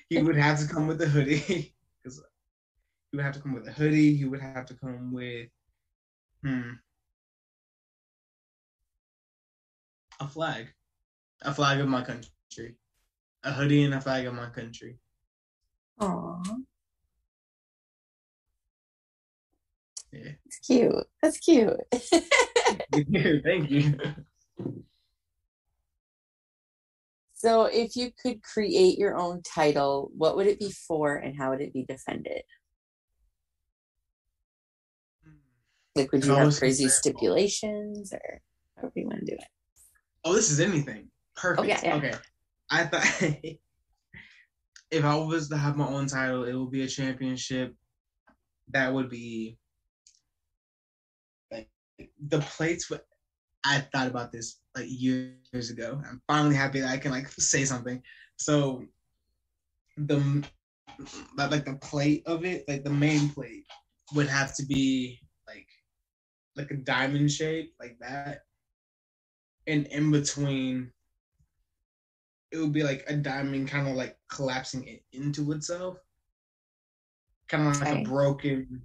[0.09, 1.75] he would have to come with a hoodie.
[2.03, 2.21] Because
[3.13, 4.17] he would have to come with a hoodie.
[4.17, 5.49] He would have to come with
[6.43, 6.71] hmm.
[10.21, 10.69] A flag
[11.45, 12.77] a flag of my country,
[13.43, 14.99] a hoodie and a flag of my country.
[16.01, 16.63] Aww.
[20.13, 20.33] Yeah.
[20.45, 21.07] It's cute.
[21.23, 21.81] That's cute.
[23.45, 23.99] Thank you.
[27.35, 31.51] So, if you could create your own title, what would it be for and how
[31.51, 32.43] would it be defended?
[35.95, 38.41] Like, would you have crazy stipulations or
[38.77, 39.47] however you want to do it?
[40.25, 41.09] Oh, this is anything.
[41.37, 41.61] Perfect.
[41.61, 41.97] Oh, yeah, yeah.
[41.97, 42.15] Okay.
[42.71, 43.07] I thought
[44.91, 47.75] if I was to have my own title, it would be a championship.
[48.69, 49.59] That would be
[51.51, 51.69] like
[52.29, 52.89] the plates.
[52.89, 53.01] Would,
[53.65, 56.01] I thought about this like years ago.
[56.09, 58.01] I'm finally happy that I can like say something.
[58.37, 58.85] So
[59.97, 60.45] the
[61.37, 63.67] like the plate of it, like the main plate,
[64.15, 65.21] would have to be
[66.57, 68.43] like a diamond shape, like that.
[69.67, 70.93] And in between
[72.51, 75.99] it would be like a diamond kind of like collapsing it into itself.
[77.49, 78.83] Kind of like a broken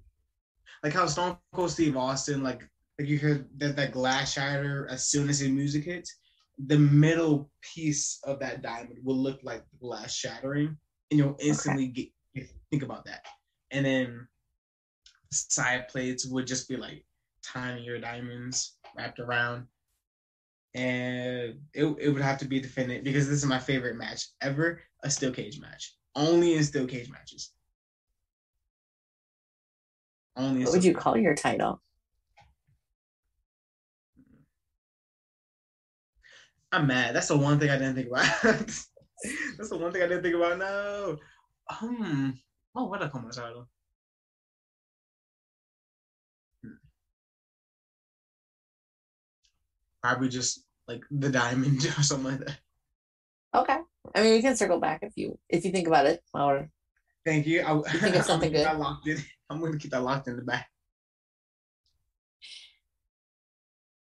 [0.83, 2.67] like how Stone Cold Steve Austin, like
[2.99, 6.15] like you hear that that glass shatter as soon as the music hits,
[6.65, 10.77] the middle piece of that diamond will look like the glass shattering,
[11.11, 12.11] and you'll instantly okay.
[12.35, 13.25] get think about that.
[13.71, 14.27] And then
[15.31, 17.03] side plates would just be like
[17.53, 19.67] tinier diamonds wrapped around.
[20.75, 24.81] And it, it would have to be defended because this is my favorite match ever
[25.03, 25.95] a steel cage match.
[26.15, 27.51] Only in steel cage matches.
[30.35, 31.81] Only what would you call your title?
[36.71, 37.15] I'm mad.
[37.15, 38.27] That's the one thing I didn't think about.
[38.43, 40.59] That's the one thing I didn't think about.
[40.59, 41.17] No.
[41.81, 42.39] Um.
[42.75, 43.67] Oh, what I call my title?
[50.07, 52.59] Probably just like the diamond or something like that.
[53.53, 53.77] Okay.
[54.15, 56.23] I mean, we can circle back if you if you think about it.
[56.33, 56.69] Or
[57.25, 57.59] thank you.
[57.59, 58.65] I you think it's something good.
[58.65, 59.19] I locked it.
[59.49, 60.69] I'm going to keep that locked in the back.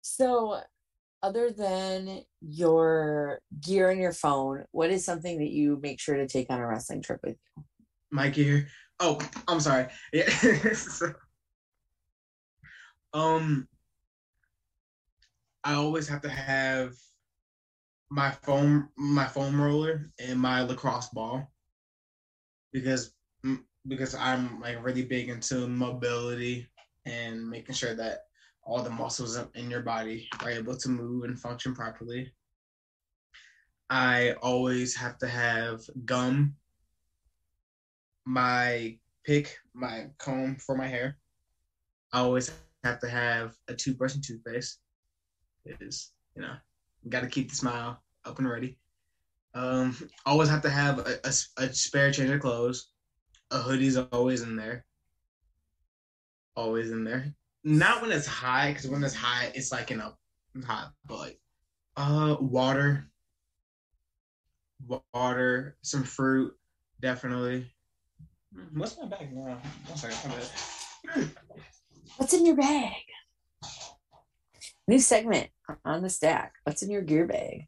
[0.01, 0.61] So,
[1.21, 6.27] other than your gear and your phone, what is something that you make sure to
[6.27, 7.63] take on a wrestling trip with you?
[8.11, 8.67] My gear.
[8.99, 9.87] Oh, I'm sorry.
[10.11, 10.29] Yeah.
[13.13, 13.67] um,
[15.63, 16.93] I always have to have
[18.09, 21.51] my foam my foam roller and my lacrosse ball
[22.71, 23.13] because
[23.45, 26.67] mm, because I'm like really big into mobility
[27.05, 28.25] and making sure that
[28.63, 32.31] all the muscles in your body are able to move and function properly.
[33.89, 36.55] I always have to have gum,
[38.25, 41.17] my pick, my comb for my hair.
[42.13, 42.51] I always
[42.83, 44.79] have to have a toothbrush and toothpaste.
[45.65, 46.55] It is, you know,
[47.07, 48.77] got to keep the smile up and ready.
[49.53, 49.95] Um,
[50.25, 52.89] always have to have a, a, a spare change of clothes.
[53.51, 54.85] A hoodie's always in there.
[56.55, 57.33] Always in there.
[57.63, 60.13] Not when it's high, because when it's high, it's like in a
[60.65, 61.39] hot, but like,
[61.95, 63.09] uh, water,
[65.13, 66.53] water, some fruit,
[66.99, 67.71] definitely.
[68.73, 69.57] What's my bag now?
[69.87, 71.29] One second.
[72.17, 72.91] What's in your bag?
[74.87, 75.49] New segment
[75.85, 76.53] on the stack.
[76.63, 77.67] What's in your gear bag?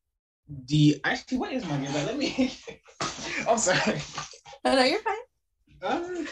[0.68, 2.06] The actually, what is my gear bag?
[2.08, 2.54] Let me.
[3.50, 4.02] I'm sorry.
[4.64, 5.16] Oh no, you're fine.
[5.82, 6.26] Uh,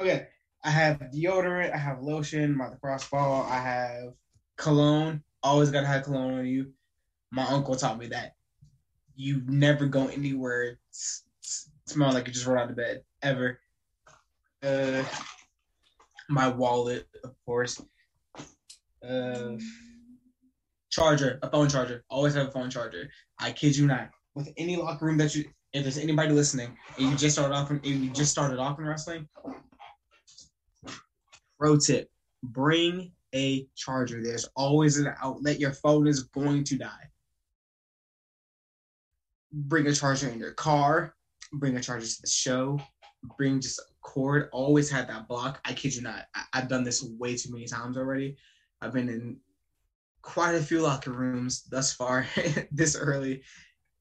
[0.00, 0.28] okay,
[0.64, 1.72] I have deodorant.
[1.72, 2.56] I have lotion.
[2.56, 3.42] My lacrosse ball.
[3.48, 4.12] I have
[4.56, 5.22] cologne.
[5.42, 6.72] Always gotta have cologne on you.
[7.30, 8.34] My uncle taught me that.
[9.14, 13.60] You never go anywhere s- s- smell like you just rolled out of bed ever.
[14.62, 15.04] Uh,
[16.28, 17.80] my wallet, of course.
[19.06, 19.56] Uh,
[20.98, 22.04] charger, a phone charger.
[22.10, 23.10] Always have a phone charger.
[23.38, 24.10] I kid you not.
[24.34, 27.70] With any locker room that you, if there's anybody listening, and you just started off,
[27.70, 29.28] in, you just started off in wrestling.
[31.58, 32.08] Pro tip:
[32.42, 34.22] Bring a charger.
[34.22, 35.60] There's always an outlet.
[35.60, 37.10] Your phone is going to die.
[39.52, 41.14] Bring a charger in your car.
[41.52, 42.78] Bring a charger to the show.
[43.36, 44.48] Bring just a cord.
[44.52, 45.60] Always have that block.
[45.64, 46.26] I kid you not.
[46.34, 48.36] I, I've done this way too many times already.
[48.80, 49.38] I've been in
[50.28, 52.26] quite a few locker rooms thus far
[52.70, 53.42] this early.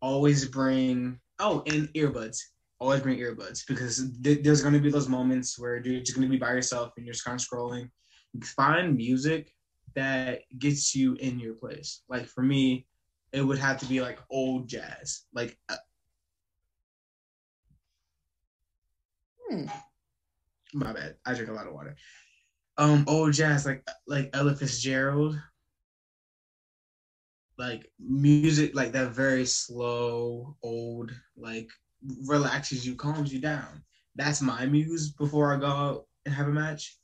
[0.01, 2.37] Always bring oh and earbuds.
[2.79, 6.27] Always bring earbuds because th- there's going to be those moments where you're just going
[6.27, 7.89] to be by yourself and you're just kind of scrolling.
[8.43, 9.53] Find music
[9.95, 12.03] that gets you in your place.
[12.09, 12.85] Like for me,
[13.31, 15.57] it would have to be like old jazz, like.
[15.69, 15.75] Uh,
[19.49, 19.65] hmm.
[20.73, 21.15] My bad.
[21.25, 21.95] I drink a lot of water
[22.77, 25.39] um old jazz like like Ella Fitzgerald,
[27.57, 31.69] like music like that very slow old like
[32.25, 33.83] relaxes you, calms you down.
[34.15, 36.97] That's my muse before I go out and have a match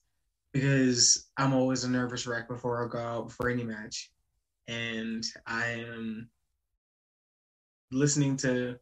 [0.52, 4.12] because I'm always a nervous wreck before I go out for any match,
[4.68, 6.30] and I am
[7.92, 8.78] listening to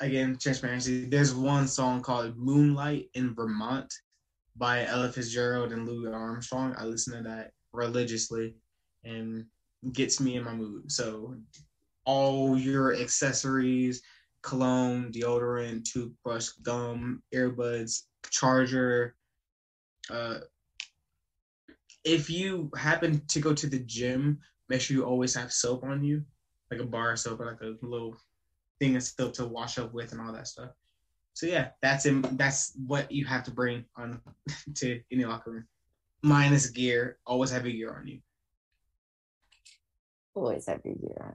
[0.00, 1.06] again transparency.
[1.06, 3.92] There's one song called Moonlight in Vermont
[4.56, 6.74] by Ella Fitzgerald and Louis Armstrong.
[6.76, 8.56] I listen to that religiously
[9.04, 9.46] and
[9.92, 10.90] gets me in my mood.
[10.90, 11.34] So
[12.04, 14.02] all your accessories,
[14.42, 19.14] cologne, deodorant, toothbrush, gum, earbuds, charger.
[20.10, 20.38] Uh,
[22.04, 26.04] if you happen to go to the gym, make sure you always have soap on
[26.04, 26.24] you,
[26.70, 28.16] like a bar of soap or like a little
[28.80, 30.70] thing of soap to wash up with and all that stuff
[31.34, 34.20] so yeah, that's in, that's what you have to bring on
[34.76, 35.66] to any locker room.
[36.22, 38.20] Minus gear, always have your gear on you.
[40.34, 41.34] Always have your gear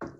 [0.00, 0.12] on.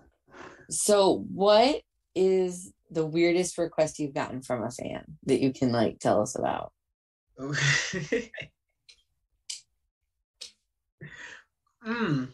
[0.69, 1.81] So, what
[2.15, 6.35] is the weirdest request you've gotten from a fan that you can like tell us
[6.35, 6.73] about?
[11.81, 12.25] Hmm.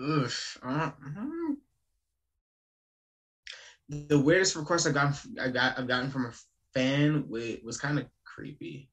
[0.00, 0.58] Oof.
[0.62, 1.56] Uh, mm.
[3.88, 6.32] The weirdest request I got I got I've gotten from a
[6.74, 8.90] fan was, was kind of creepy.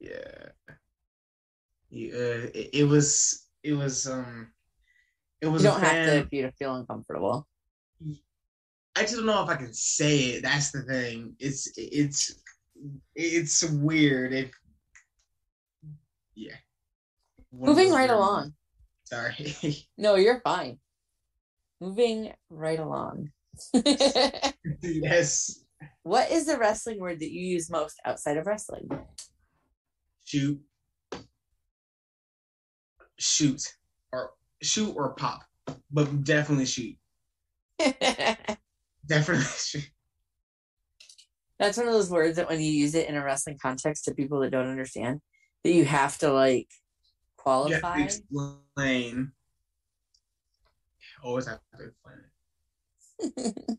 [0.00, 0.48] Yeah.
[1.90, 2.12] Yeah.
[2.54, 3.46] It, it, was.
[3.62, 4.06] It was.
[4.06, 4.48] Um.
[5.40, 5.62] It was.
[5.62, 7.46] You don't have to if you feel uncomfortable.
[8.96, 10.42] I just don't know if I can say it.
[10.42, 11.34] That's the thing.
[11.38, 12.40] It's it's
[13.14, 14.32] it's weird.
[14.32, 14.50] It
[16.34, 16.56] yeah.
[17.52, 18.54] Moving right along.
[19.04, 19.54] Sorry.
[19.98, 20.78] no, you're fine.
[21.80, 23.30] Moving right along.
[24.82, 25.64] yes.
[26.02, 28.88] What is the wrestling word that you use most outside of wrestling?
[30.24, 30.60] Shoot.
[33.20, 33.62] Shoot.
[34.12, 34.30] Or
[34.62, 35.42] shoot or pop.
[35.90, 36.96] But definitely shoot.
[39.06, 39.88] definitely shoot.
[41.58, 44.14] That's one of those words that when you use it in a wrestling context to
[44.14, 45.20] people that don't understand,
[45.62, 46.68] that you have to like
[47.36, 47.98] qualify.
[47.98, 49.32] You have to explain.
[51.22, 52.16] Always have to explain
[53.36, 53.78] it.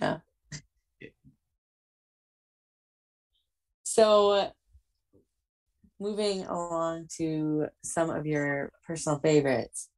[0.02, 0.18] yeah.
[3.84, 4.52] So,
[6.00, 9.88] moving along to some of your personal favorites,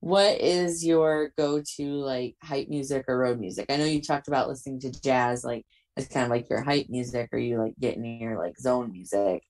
[0.00, 3.66] what is your go-to like hype music or road music?
[3.70, 5.64] I know you talked about listening to jazz, like
[5.96, 9.42] it's kind of like your hype music, or you like getting your like zone music.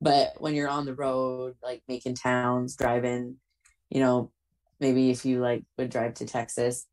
[0.00, 3.36] But when you're on the road, like making towns, driving,
[3.90, 4.30] you know,
[4.80, 6.86] maybe if you like would drive to Texas,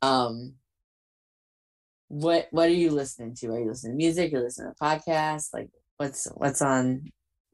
[0.00, 0.54] um,
[2.08, 3.48] what what are you listening to?
[3.48, 4.32] Are you listening to music?
[4.32, 5.48] You're listening to podcasts?
[5.52, 7.04] Like what's what's on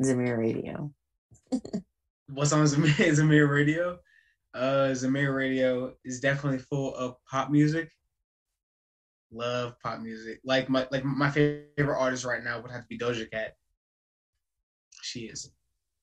[0.03, 0.93] Zamir Radio?
[2.33, 3.99] what's on Zamir, Zamir Radio?
[4.55, 7.91] Uh, Zamir Radio is definitely full of pop music.
[9.31, 10.41] Love pop music.
[10.45, 13.55] Like my like my favorite artist right now would have to be Doja Cat.
[15.03, 15.51] She is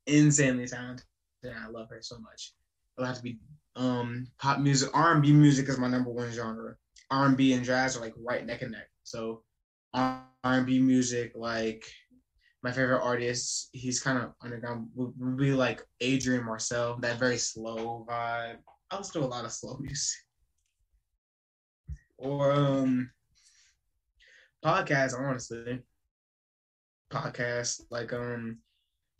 [0.05, 1.05] insanely talented,
[1.43, 2.53] and I love her so much.
[2.97, 3.39] It'll have to be
[3.75, 4.89] um pop music.
[4.93, 6.75] R and B music is my number one genre.
[7.09, 8.89] R and B and jazz are like right neck and neck.
[9.03, 9.41] So
[9.93, 11.85] R and B music, like
[12.65, 18.03] my favorite artist, he's kind of underground, would, be like Adrian Marcel, that very slow
[18.09, 18.57] vibe.
[18.89, 20.17] I listen to a lot of slow music.
[22.17, 23.11] Or um
[24.65, 25.83] podcasts, honestly.
[27.11, 28.57] Podcasts like um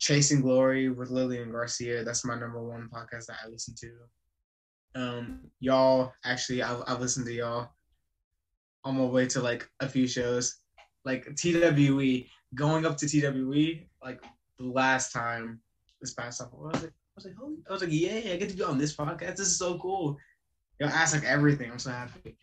[0.00, 2.02] Chasing Glory with Lillian Garcia.
[2.02, 5.00] That's my number one podcast that I listen to.
[5.00, 7.68] Um, y'all, actually, I've, I've listened to y'all
[8.82, 10.58] on my way to like a few shows.
[11.04, 14.22] Like TWE, going up to TWE, like
[14.58, 15.60] the last time
[16.00, 18.36] this past summer, I was like, I was like, holy, I was like, yeah, I
[18.36, 19.36] get to be on this podcast.
[19.36, 20.18] This is so cool.
[20.78, 21.70] Y'all ask like everything.
[21.70, 22.36] I'm so happy.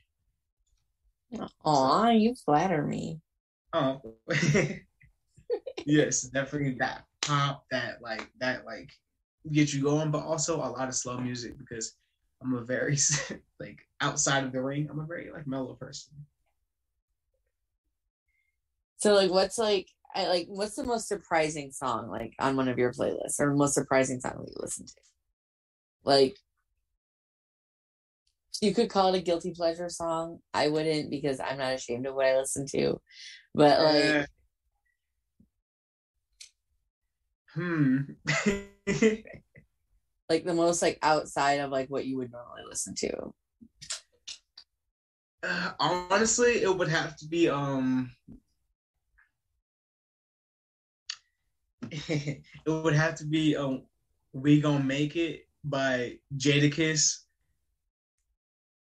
[1.66, 3.20] Aw, you flatter me.
[3.74, 4.02] Oh,
[5.86, 8.92] yes, definitely that pop, that like that like
[9.52, 11.96] get you going, but also a lot of slow music because
[12.42, 12.98] I'm a very
[13.60, 16.14] like outside of the ring, I'm a very like mellow person.
[19.04, 22.78] So like what's like I like what's the most surprising song like on one of
[22.78, 24.94] your playlists or most surprising song that you listen to?
[26.06, 26.38] Like
[28.62, 30.40] you could call it a guilty pleasure song.
[30.54, 33.02] I wouldn't because I'm not ashamed of what I listen to.
[33.54, 34.26] But like uh,
[37.56, 37.98] hmm.
[40.30, 43.34] like the most like outside of like what you would normally listen to.
[45.44, 48.10] Uh, honestly, it would have to be um
[52.10, 53.84] it would have to be um
[54.34, 57.20] We Gonna Make It by Jadakiss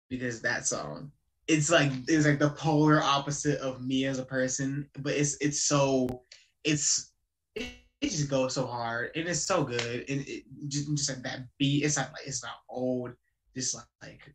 [0.08, 1.10] because that song
[1.48, 5.62] it's like it's like the polar opposite of me as a person, but it's it's
[5.62, 6.22] so
[6.64, 7.12] it's
[7.54, 7.68] it,
[8.00, 11.40] it just goes so hard and it's so good and it just, just like that
[11.58, 11.84] beat.
[11.84, 13.12] It's not like it's not old,
[13.54, 14.34] just like, like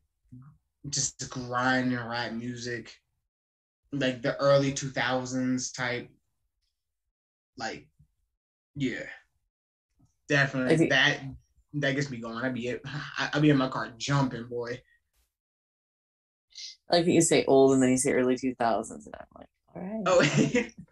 [0.89, 2.93] just grind and rap music,
[3.91, 6.09] like the early two thousands type.
[7.57, 7.87] Like,
[8.77, 9.03] yeah,
[10.29, 10.87] definitely.
[10.87, 11.19] That
[11.73, 12.37] that gets me going.
[12.37, 12.75] I'd be
[13.17, 14.81] I'd be in my car jumping, boy.
[16.89, 20.03] Like you say old and then you say early 2000s and i'm like all right.
[20.05, 20.63] Oh.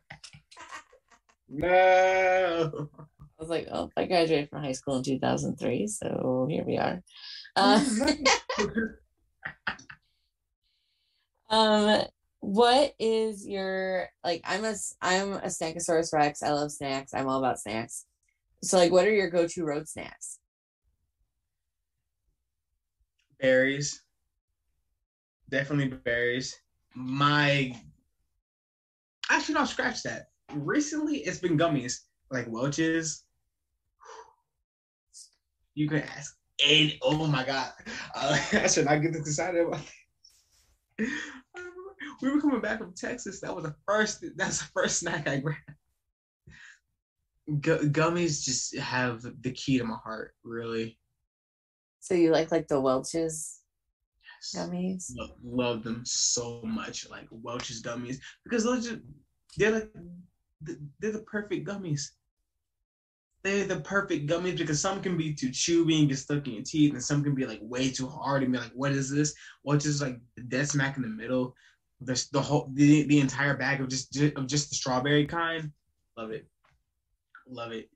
[1.47, 2.89] No.
[3.21, 7.01] I was like oh i graduated from high school in 2003 so here we are.
[11.47, 12.05] Uh, um
[12.45, 17.39] what is your like i'm a i'm a snackosaurus rex i love snacks i'm all
[17.39, 18.05] about snacks
[18.63, 20.39] so like what are your go-to road snacks
[23.39, 24.05] berries
[25.49, 26.55] definitely berries.
[26.95, 27.75] My
[29.29, 30.27] actually, no, scratch that.
[30.53, 33.23] Recently, it's been gummies like Welch's.
[35.73, 37.71] You can ask, and oh my god,
[38.15, 39.81] uh, I should not get this excited about.
[42.22, 43.41] We were coming back from Texas.
[43.41, 44.24] That was the first.
[44.36, 45.59] That's the first snack I grabbed.
[47.61, 50.97] Gu- gummies just have the key to my heart, really.
[51.99, 53.61] So you like like the Welch's
[54.24, 54.55] Yes.
[54.55, 55.11] gummies?
[55.16, 59.01] Love, love them so much, like Welch's gummies, because those just
[59.57, 59.91] they're like
[60.99, 62.01] they're the perfect gummies.
[63.43, 66.63] They're the perfect gummies because some can be too chewy and get stuck in your
[66.63, 69.36] teeth, and some can be like way too hard and be like, "What is this?"
[69.63, 71.55] Welch is like the dead smack in the middle.
[72.01, 75.71] The the whole the, the entire bag of just of just the strawberry kind.
[76.17, 76.47] Love it,
[77.47, 77.89] love it.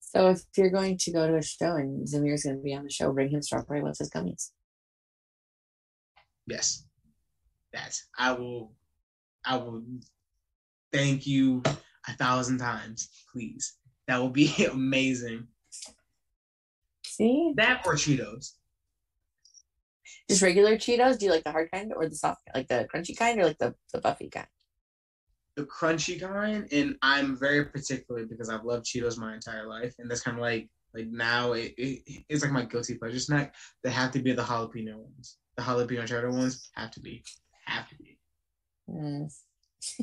[0.00, 2.84] So if you're going to go to a show and Zamir's going to be on
[2.84, 4.50] the show, bring him strawberry Welch's gummies.
[6.46, 6.86] Yes,
[7.72, 8.72] that I will.
[9.44, 9.82] I will
[10.92, 11.62] thank you
[12.08, 13.74] a thousand times, please.
[14.06, 15.46] That will be amazing.
[17.04, 18.52] See, That or Cheetos.
[20.28, 21.18] Just regular Cheetos.
[21.18, 23.58] Do you like the hard kind or the soft, like the crunchy kind, or like
[23.58, 24.46] the the buffy kind?
[25.56, 30.10] The crunchy kind, and I'm very particular because I've loved Cheetos my entire life, and
[30.10, 33.54] that's kind of like like now it, it it's like my guilty pleasure snack.
[33.82, 35.36] They have to be the jalapeno ones.
[35.56, 37.24] The jalapeno cheddar ones have to be
[37.64, 38.18] have to be.
[38.88, 39.30] Mm.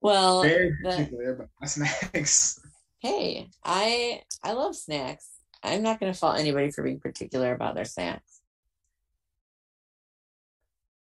[0.00, 2.60] well, Very the- particular about my snacks.
[3.00, 5.28] hey, I I love snacks.
[5.62, 8.40] I'm not going to fault anybody for being particular about their snacks.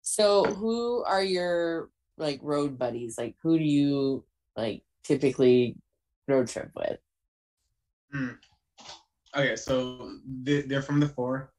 [0.03, 1.89] So, who are your
[2.19, 3.19] like road buddies?
[3.19, 4.25] Like, who do you
[4.57, 5.77] like typically
[6.29, 6.99] road trip with?
[9.35, 11.53] Okay, so they- they're from the four.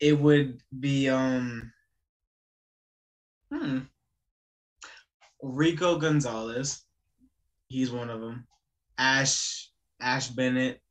[0.00, 1.72] It would be um
[3.50, 3.78] hmm
[5.42, 6.84] Rico Gonzalez.
[7.68, 8.46] He's one of them.
[8.98, 10.82] Ash Ash Bennett.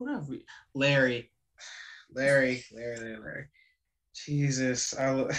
[0.00, 0.46] What have we?
[0.74, 1.30] Larry.
[2.10, 3.44] Larry, Larry, Larry, Larry.
[4.14, 5.10] Jesus, I.
[5.10, 5.28] lo-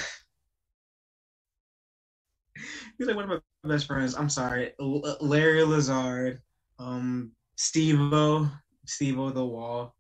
[2.98, 4.14] He's like one of my best friends.
[4.16, 6.42] I'm sorry, L- Larry Lazard
[6.78, 8.52] um Steve-O,
[8.86, 9.96] Steve-O the Wall.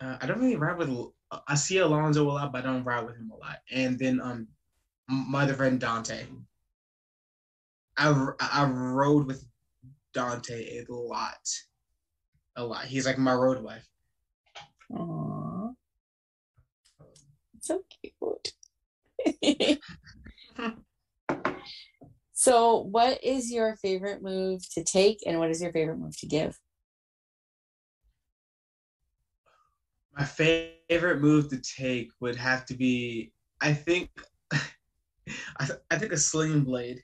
[0.00, 0.88] Uh, I don't really ride with.
[1.46, 3.58] I see Alonzo a lot, but I don't ride with him a lot.
[3.70, 4.48] And then um,
[5.08, 6.24] my other friend Dante.
[7.98, 9.44] I I rode with
[10.14, 11.46] Dante a lot,
[12.56, 12.84] a lot.
[12.84, 13.86] He's like my road wife.
[14.92, 15.74] Aww.
[17.60, 18.52] So cute.
[22.32, 26.26] so, what is your favorite move to take, and what is your favorite move to
[26.26, 26.58] give?
[30.16, 34.10] My favorite move to take would have to be, I think,
[34.52, 37.02] I, th- I think a sling blade.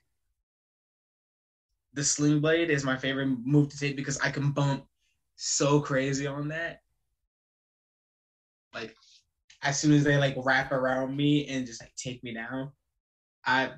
[1.93, 4.85] The sling blade is my favorite move to take because I can bump
[5.41, 6.81] so crazy on that.
[8.73, 8.95] Like,
[9.63, 12.71] as soon as they like wrap around me and just like take me down,
[13.45, 13.71] I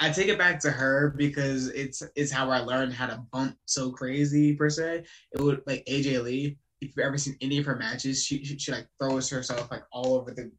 [0.00, 3.56] I take it back to her because it's it's how I learned how to bump
[3.66, 5.04] so crazy per se.
[5.32, 8.58] It would like AJ Lee if you've ever seen any of her matches, she, she,
[8.58, 10.50] she like throws herself like all over the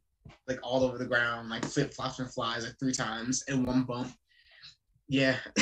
[0.46, 3.84] like all over the ground, like flip flops and flies like three times in one
[3.84, 4.12] bump.
[5.08, 5.36] Yeah,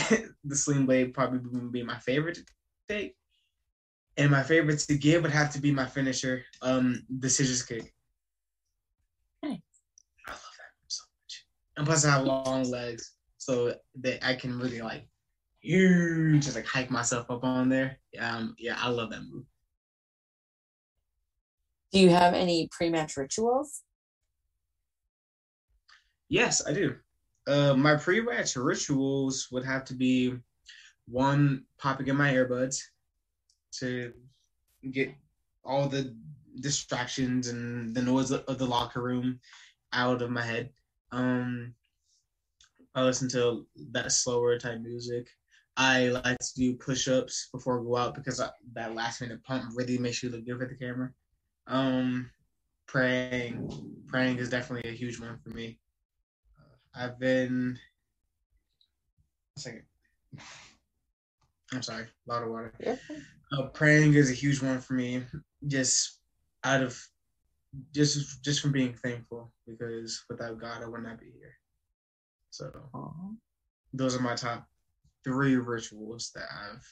[0.45, 2.43] the sling blade probably would be my favorite to
[2.89, 3.15] take.
[4.19, 7.95] And my favorite to give would have to be my finisher, um, the scissors kick.
[9.45, 9.61] Nice.
[10.27, 11.47] I love that so much.
[11.77, 15.09] And plus I have long legs, so that I can really like
[15.63, 17.99] just like hike myself up on there.
[18.19, 19.45] Um, yeah, I love that move.
[21.93, 23.83] Do you have any pre-match rituals?
[26.29, 26.97] Yes, I do.
[27.47, 30.35] Uh, my pre-match rituals would have to be
[31.07, 32.83] one popping in my earbuds
[33.73, 34.13] to
[34.91, 35.13] get
[35.65, 36.15] all the
[36.61, 39.39] distractions and the noise of the locker room
[39.93, 40.71] out of my head.
[41.13, 41.75] Um,
[42.95, 45.29] I listen to that slower type music.
[45.77, 49.65] I like to do push-ups before I go out because I, that last minute pump
[49.77, 51.11] really makes you look good for the camera.
[51.69, 52.31] Um,
[52.87, 53.71] praying,
[54.09, 55.79] praying is definitely a huge one for me.
[56.95, 57.79] I've been.
[59.57, 59.83] second.
[61.73, 62.73] I'm sorry, a lot of water.
[62.81, 62.97] Yeah.
[63.53, 65.23] Uh, praying is a huge one for me.
[65.67, 66.21] Just
[66.65, 67.01] out of,
[67.95, 71.55] just just from being thankful because without God I would not be here.
[72.51, 72.71] So
[73.93, 74.67] those are my top
[75.25, 76.87] three rituals that I've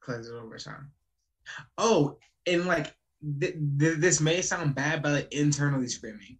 [0.00, 0.90] cleansed over time.
[1.78, 2.94] Oh, and like
[3.40, 6.38] th- th- this may sound bad, but like internally screaming.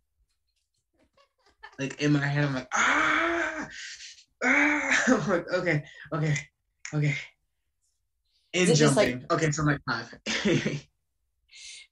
[1.79, 3.69] Like in my head, I'm like ah,
[4.45, 5.05] ah.
[5.09, 6.37] I'm like okay, okay,
[6.95, 7.15] okay.
[8.55, 9.25] And Is jumping.
[9.31, 10.87] okay, so I'm like five.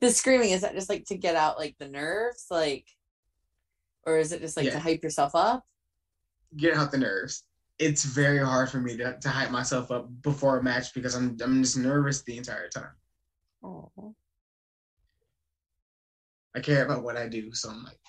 [0.01, 2.87] The screaming is that just like to get out like the nerves, like,
[4.07, 4.73] or is it just like Yeah.
[4.73, 5.63] to hype yourself up?
[6.57, 7.45] Get out the nerves.
[7.79, 11.37] It's very hard for me to, to hype myself up before a match because I'm
[11.45, 12.95] I'm just nervous the entire time.
[13.63, 14.15] Oh,
[16.57, 18.01] I care about what I do, so I'm like,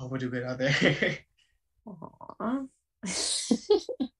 [0.00, 1.18] hope I do good out there.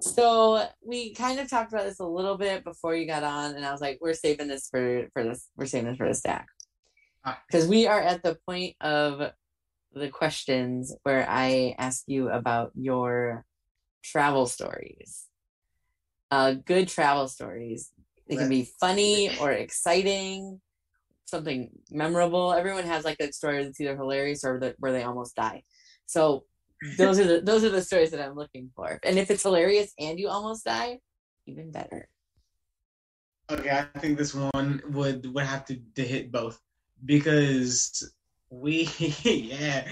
[0.00, 3.64] so we kind of talked about this a little bit before you got on, and
[3.64, 5.48] I was like, we're saving this for for this.
[5.56, 6.46] We're saving this for the stack
[7.24, 7.40] Ah.
[7.46, 9.32] because we are at the point of
[9.92, 13.44] the questions where I ask you about your
[14.04, 15.24] travel stories.
[16.30, 17.90] Uh, good travel stories.
[18.28, 20.60] They can be funny or exciting,
[21.24, 22.52] something memorable.
[22.52, 25.62] Everyone has like a story that's either hilarious or that where they almost die.
[26.06, 26.44] So
[26.96, 28.98] those are the those are the stories that I'm looking for.
[29.02, 30.98] And if it's hilarious and you almost die,
[31.46, 32.08] even better.
[33.50, 36.60] Okay, I think this one would would have to, to hit both
[37.04, 38.12] because
[38.50, 38.88] we
[39.22, 39.86] yeah.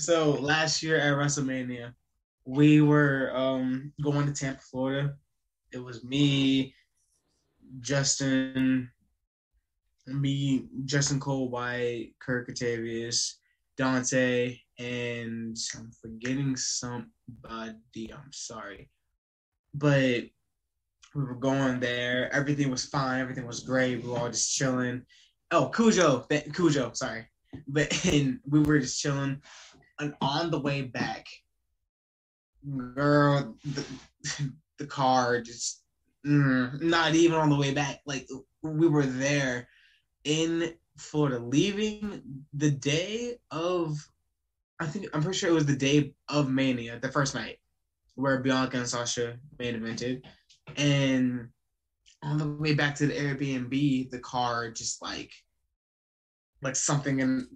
[0.00, 1.92] So last year at WrestleMania,
[2.44, 5.14] we were um going to Tampa, Florida.
[5.70, 6.74] It was me,
[7.80, 8.90] Justin,
[10.06, 13.34] me, Justin Cole White, Kirk Catavius,
[13.76, 18.12] Dante, and I'm forgetting somebody.
[18.12, 18.88] I'm sorry,
[19.74, 20.24] but
[21.14, 22.32] we were going there.
[22.32, 23.20] Everything was fine.
[23.20, 24.02] Everything was great.
[24.02, 25.02] We were all just chilling.
[25.50, 27.26] Oh, Cujo, Cujo, sorry.
[27.66, 29.40] But and we were just chilling.
[29.98, 31.26] And on the way back,
[32.94, 33.84] girl, the,
[34.78, 35.82] the car just
[36.26, 38.00] mm, not even on the way back.
[38.06, 38.28] Like
[38.62, 39.68] we were there
[40.24, 42.22] in Florida, leaving
[42.52, 43.96] the day of.
[44.80, 47.58] I think I'm pretty sure it was the day of Mania, the first night,
[48.14, 50.22] where Bianca and Sasha main evented
[50.76, 51.48] and
[52.22, 55.30] on the way back to the Airbnb, the car just like
[56.62, 57.48] like something in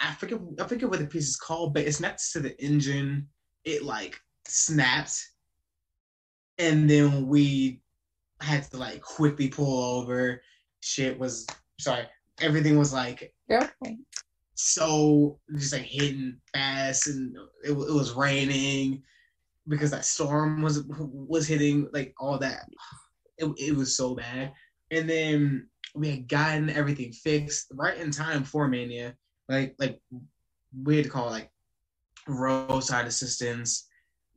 [0.00, 3.28] I forget I forget what the piece is called, but it's next to the engine.
[3.64, 5.18] It like snapped,
[6.58, 7.80] and then we
[8.40, 10.42] had to like quickly pull over.
[10.80, 11.46] Shit was
[11.80, 12.04] sorry.
[12.40, 13.96] Everything was like okay.
[14.56, 19.02] So just like hitting fast, and it, it was raining
[19.68, 22.68] because that storm was was hitting like all that.
[23.38, 24.54] It, it was so bad,
[24.90, 29.14] and then we had gotten everything fixed right in time for Mania.
[29.46, 30.00] Like like
[30.82, 31.50] we had to call like
[32.26, 33.88] roadside assistance,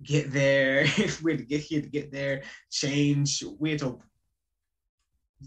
[0.04, 0.86] get there.
[1.24, 3.42] we had to get here to get there, change.
[3.58, 4.00] We had to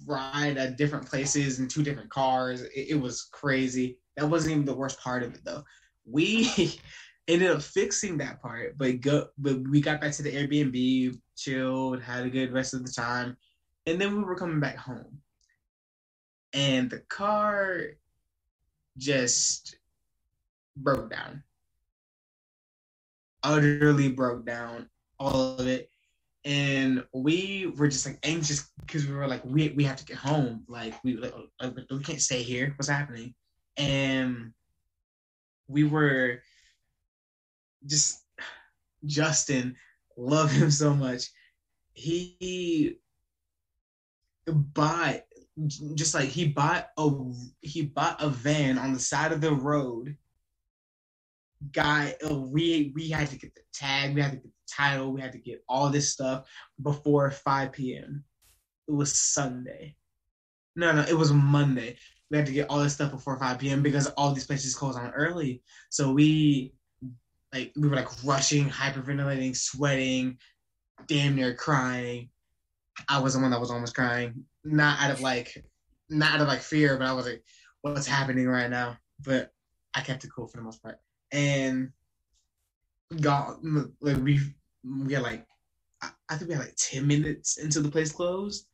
[0.06, 2.62] ride at different places in two different cars.
[2.62, 3.98] It, it was crazy.
[4.16, 5.64] That wasn't even the worst part of it though.
[6.04, 6.50] We
[7.28, 12.02] ended up fixing that part, but go but we got back to the Airbnb, chilled,
[12.02, 13.36] had a good rest of the time,
[13.86, 15.18] and then we were coming back home.
[16.52, 17.80] And the car
[18.98, 19.76] just
[20.76, 21.42] broke down.
[23.42, 24.88] Utterly broke down,
[25.18, 25.88] all of it.
[26.44, 30.16] And we were just like anxious because we were like, we we have to get
[30.16, 30.64] home.
[30.68, 31.34] Like we like,
[31.90, 32.74] we can't stay here.
[32.76, 33.34] What's happening?
[33.76, 34.52] And
[35.68, 36.40] we were
[37.86, 38.22] just
[39.04, 39.76] Justin,
[40.16, 41.24] love him so much.
[41.92, 42.98] He
[44.46, 45.22] bought
[45.94, 47.10] just like he bought a
[47.60, 50.16] he bought a van on the side of the road.
[51.72, 55.20] Guy, we we had to get the tag, we had to get the title, we
[55.20, 56.48] had to get all this stuff
[56.82, 58.24] before 5 p.m.
[58.88, 59.96] It was Sunday.
[60.76, 61.96] No, no, it was Monday.
[62.32, 63.82] We had to get all this stuff before 5 p.m.
[63.82, 65.62] because all these places close on early.
[65.90, 66.72] So we
[67.52, 70.38] like we were like rushing, hyperventilating, sweating,
[71.06, 72.30] damn near crying.
[73.06, 75.62] I was the one that was almost crying, not out of like,
[76.08, 77.44] not out of like fear, but I was like,
[77.82, 78.96] what's happening right now?
[79.22, 79.50] But
[79.94, 80.98] I kept it cool for the most part,
[81.32, 81.92] and
[83.20, 83.58] got
[84.00, 84.40] like we
[84.82, 85.46] we had like
[86.02, 88.66] I, think we had like ten minutes until the place closed.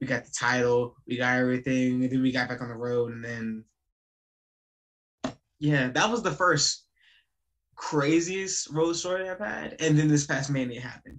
[0.00, 3.12] We got the title, we got everything, and then we got back on the road,
[3.12, 3.64] and then
[5.58, 6.86] yeah, that was the first
[7.76, 9.76] craziest road story I've had.
[9.80, 11.18] And then this past Mania happened.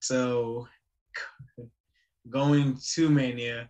[0.00, 0.68] So
[2.30, 3.68] going to Mania,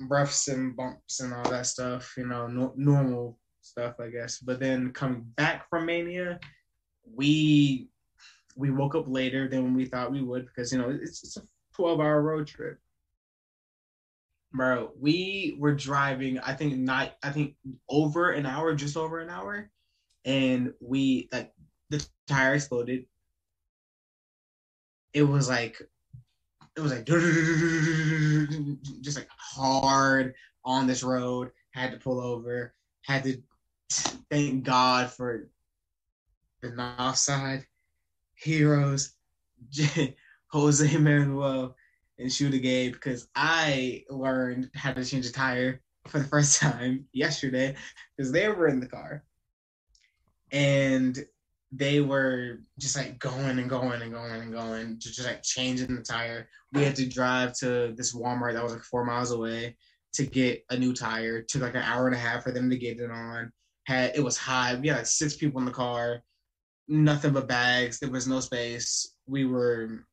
[0.00, 4.38] roughs and bumps and all that stuff, you know, no, normal stuff, I guess.
[4.38, 6.38] But then coming back from Mania,
[7.14, 7.88] we
[8.56, 11.42] we woke up later than we thought we would because you know it's, it's a
[11.74, 12.78] 12 hour road trip
[14.54, 16.38] bro, we were driving.
[16.38, 17.14] I think not.
[17.22, 17.56] I think
[17.88, 19.68] over an hour, just over an hour,
[20.24, 21.52] and we like
[21.90, 23.06] the tire exploded.
[25.12, 25.80] It was like,
[26.76, 27.06] it was like
[29.00, 31.50] just like hard on this road.
[31.72, 32.72] Had to pull over.
[33.02, 33.42] Had to
[34.30, 35.48] thank God for
[36.62, 37.66] the north side
[38.34, 39.14] heroes,
[40.54, 41.74] Jose Manuel
[42.18, 47.06] and Shooter Gabe, because I learned how to change a tire for the first time
[47.12, 47.74] yesterday
[48.16, 49.24] because they were in the car
[50.52, 51.18] and
[51.72, 55.96] they were just like going and going and going and going, just, just like changing
[55.96, 56.48] the tire.
[56.72, 59.76] We had to drive to this Walmart that was like four miles away
[60.12, 61.38] to get a new tire.
[61.38, 63.50] It took like an hour and a half for them to get it on.
[63.88, 64.80] Had it was hot.
[64.80, 66.22] We had like six people in the car,
[66.86, 67.98] nothing but bags.
[67.98, 69.16] There was no space.
[69.26, 70.04] We were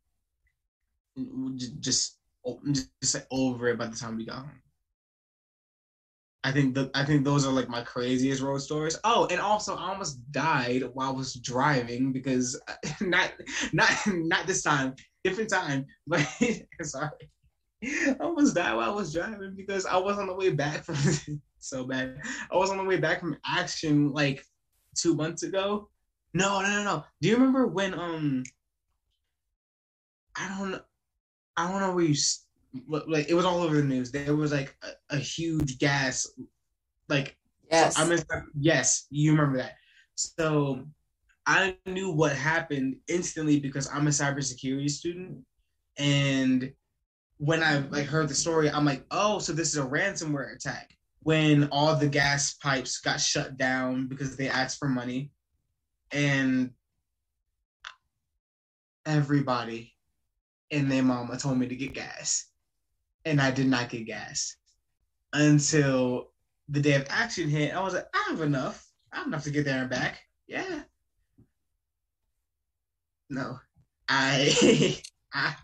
[1.79, 2.17] just
[3.01, 4.61] just, over it by the time we got home.
[6.43, 8.97] I think the I think those are like my craziest road stories.
[9.03, 12.59] Oh, and also I almost died while I was driving because
[13.01, 13.33] not
[13.73, 15.85] not not this time, different time.
[16.07, 16.27] But
[16.81, 17.09] sorry,
[17.83, 20.97] I almost died while I was driving because I was on the way back from
[21.59, 22.19] so bad.
[22.51, 24.43] I was on the way back from action like
[24.95, 25.89] two months ago.
[26.33, 27.03] No, no, no, no.
[27.21, 28.43] Do you remember when um
[30.35, 30.81] I don't
[31.57, 32.15] I don't know where you
[33.07, 34.11] like it was all over the news.
[34.11, 36.27] There was like a, a huge gas,
[37.09, 37.35] like
[37.69, 38.19] yes, I mean,
[38.59, 39.75] yes, you remember that.
[40.15, 40.85] So
[41.45, 45.39] I knew what happened instantly because I'm a cybersecurity student,
[45.97, 46.71] and
[47.37, 50.95] when I like heard the story, I'm like, oh, so this is a ransomware attack.
[51.23, 55.31] When all the gas pipes got shut down because they asked for money,
[56.11, 56.71] and
[59.05, 59.93] everybody
[60.71, 62.51] and their mama told me to get gas
[63.25, 64.55] and I did not get gas
[65.33, 66.31] until
[66.69, 67.75] the day of action hit.
[67.75, 68.87] I was like, I have enough.
[69.11, 70.19] I have enough to get there and back.
[70.47, 70.83] Yeah.
[73.29, 73.59] No,
[74.09, 74.97] I,
[75.33, 75.55] I,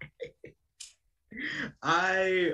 [1.82, 2.51] I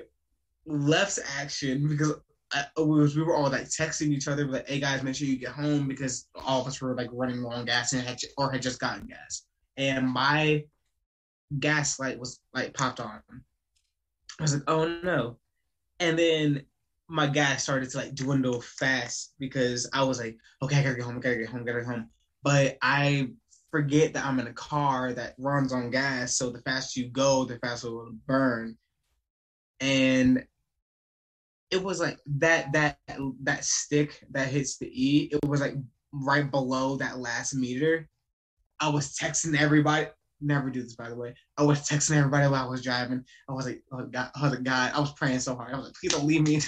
[0.65, 2.13] left action because
[2.55, 5.27] uh, I, was, we were all like texting each other, like, "Hey guys, make sure
[5.27, 8.19] you get home," because all of us were like running low on gas and had
[8.39, 9.45] or had just gotten gas,
[9.77, 10.63] and my
[11.59, 13.21] gas light was like popped on.
[14.39, 15.37] I was like, oh no.
[15.99, 16.65] And then
[17.07, 21.05] my gas started to like dwindle fast because I was like, okay, I gotta get
[21.05, 22.09] home, I gotta get home, I gotta get home.
[22.43, 23.29] But I
[23.71, 27.45] forget that I'm in a car that runs on gas, so the faster you go,
[27.45, 28.77] the faster it will burn.
[29.79, 30.45] And
[31.71, 32.99] it was like that that
[33.41, 35.75] that stick that hits the E, it was like
[36.11, 38.07] right below that last meter.
[38.79, 40.07] I was texting everybody
[40.43, 41.33] never do this by the way.
[41.57, 43.23] I was texting everybody while I was driving.
[43.49, 45.73] I was like, oh God, I was like, God, I was praying so hard.
[45.73, 46.59] I was like, please don't leave me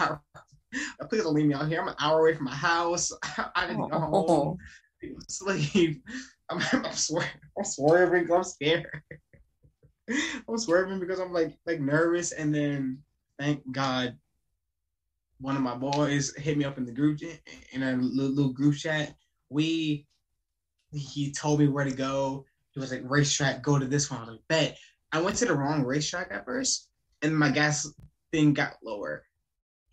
[1.10, 1.82] please don't leave me out here.
[1.82, 3.12] I'm an hour away from my house.
[3.56, 4.28] I didn't go oh.
[4.28, 4.58] home.
[5.02, 6.04] People Sleep.
[6.50, 7.30] I'm, I'm swearing.
[7.58, 8.24] I'm swerving.
[8.24, 9.02] Because I'm scared.
[10.48, 13.00] I'm swerving because I'm like like nervous, and then
[13.40, 14.16] thank God,
[15.40, 17.20] one of my boys hit me up in the group
[17.72, 19.16] in a little, little group chat.
[19.50, 20.06] We
[20.92, 22.46] he told me where to go
[22.76, 24.20] he was like, RaceTrac, go to this one.
[24.20, 24.78] I was like, bet.
[25.14, 26.90] I went to the wrong RaceTrac at first,
[27.22, 27.90] and my gas
[28.34, 29.24] thing got lower.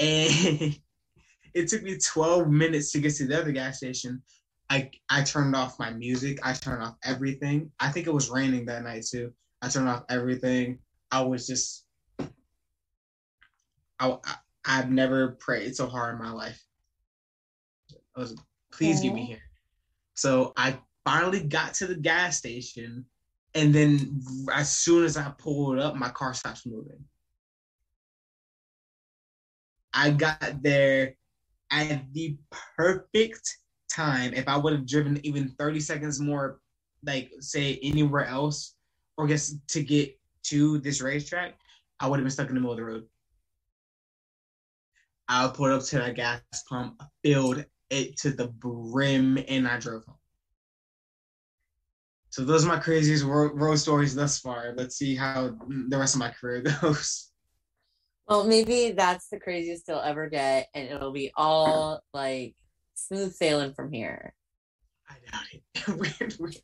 [0.01, 0.77] And
[1.55, 4.21] it took me 12 minutes to get to the other gas station.
[4.69, 6.41] I I turned off my music.
[6.43, 7.71] I turned off everything.
[7.79, 9.33] I think it was raining that night too.
[9.61, 10.79] I turned off everything.
[11.11, 11.85] I was just
[14.01, 16.61] I, I I've never prayed so hard in my life.
[18.17, 18.35] I was
[18.73, 19.03] please Aww.
[19.05, 19.43] get me here.
[20.15, 23.05] So I finally got to the gas station,
[23.55, 24.23] and then
[24.53, 27.05] as soon as I pulled up, my car stops moving.
[29.93, 31.17] I got there
[31.71, 32.37] at the
[32.77, 33.59] perfect
[33.91, 34.33] time.
[34.35, 36.61] If I would have driven even 30 seconds more,
[37.05, 38.75] like say anywhere else,
[39.17, 41.53] or guess to get to this RaceTrac,
[42.01, 43.05] I would have been stuck in the middle of the road.
[45.29, 50.05] I pulled up to that gas pump, filled it to the brim, and I drove
[50.05, 50.17] home.
[52.33, 54.73] So those are my craziest road, road stories thus far.
[54.75, 55.55] Let's see how
[55.89, 57.31] the rest of my career goes.
[58.27, 62.55] Well, maybe that's the craziest you'll ever get, and it'll be all like
[62.95, 64.33] smooth sailing from here.
[65.11, 66.63] I doubt it.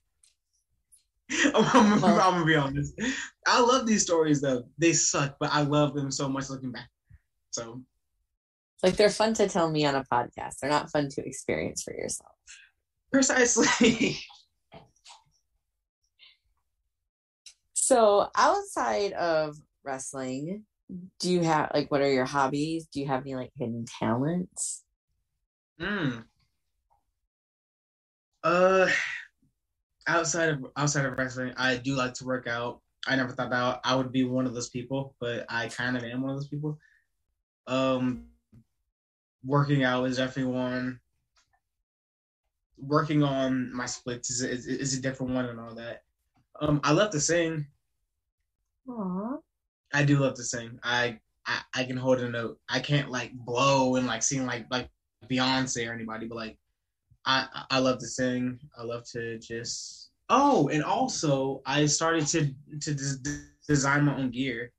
[1.54, 2.98] I'm, I'm, I'm, gonna be honest.
[3.46, 4.64] I love these stories though.
[4.78, 6.88] They suck, but I love them so much looking back.
[7.50, 7.82] So,
[8.82, 10.60] like they're fun to tell me on a podcast.
[10.62, 12.32] They're not fun to experience for yourself.
[13.12, 14.16] Precisely.
[17.88, 20.64] So outside of wrestling,
[21.20, 22.86] do you have like what are your hobbies?
[22.92, 24.84] Do you have any like hidden talents?
[25.80, 26.22] Mm.
[28.44, 28.88] Uh,
[30.06, 32.82] outside of outside of wrestling, I do like to work out.
[33.06, 36.04] I never thought that I would be one of those people, but I kind of
[36.04, 36.78] am one of those people.
[37.66, 38.26] Um,
[39.42, 41.00] working out is definitely one.
[42.76, 46.02] Working on my splits is, is, is a different one and all that.
[46.60, 47.66] Um, I love to sing.
[48.88, 49.38] Aww.
[49.92, 50.78] I do love to sing.
[50.82, 52.58] I, I I can hold a note.
[52.68, 54.88] I can't like blow and like sing like like
[55.30, 56.58] Beyonce or anybody, but like
[57.26, 58.58] I I love to sing.
[58.78, 64.30] I love to just oh, and also I started to to des- design my own
[64.30, 64.72] gear.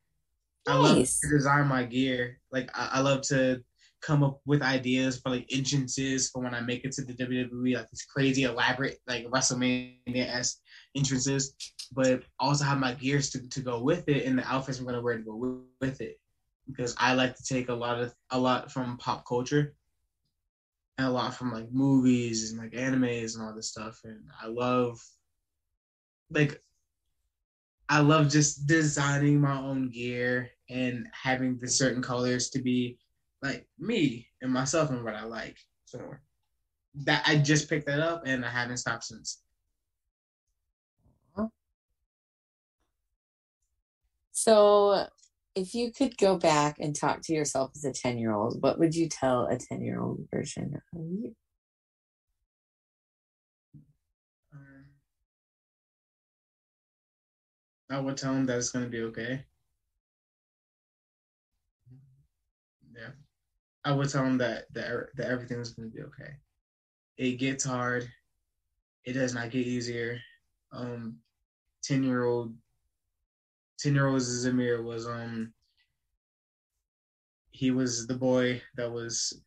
[0.67, 1.19] I love Nice.
[1.21, 2.39] to design my gear.
[2.51, 3.63] Like I, I love to
[4.01, 7.75] come up with ideas for like entrances for when I make it to the WWE,
[7.75, 10.59] like these crazy elaborate like WrestleMania esque
[10.95, 11.53] entrances,
[11.91, 15.01] but also have my gears to, to go with it and the outfits I'm gonna
[15.01, 16.19] wear to go with, it.
[16.67, 19.73] Because I like to take a lot of a lot from pop culture
[20.97, 23.99] and a lot from like movies and like animes and all this stuff.
[24.03, 24.99] And I love
[26.29, 26.61] like
[27.89, 32.99] I love just designing my own gear and having the certain colors to be
[33.41, 35.57] like me and myself and what I like.
[35.85, 35.99] So
[37.05, 39.41] that I just picked that up and I haven't stopped since.
[44.39, 45.05] So,
[45.53, 48.79] if you could go back and talk to yourself as a 10 year old, what
[48.79, 51.35] would you tell a 10 year old version of you?
[54.53, 54.85] Um,
[57.89, 59.43] I would tell him that it's gonna be okay.
[62.95, 63.09] Yeah,
[63.83, 66.37] I would tell him that that, er- that everything is gonna be okay.
[67.17, 68.09] It gets hard.
[69.03, 70.17] It does not get easier.
[70.71, 71.17] Um,
[71.83, 72.55] ten year old,
[73.79, 75.53] ten year old Zamir was um.
[77.51, 79.41] He was the boy that was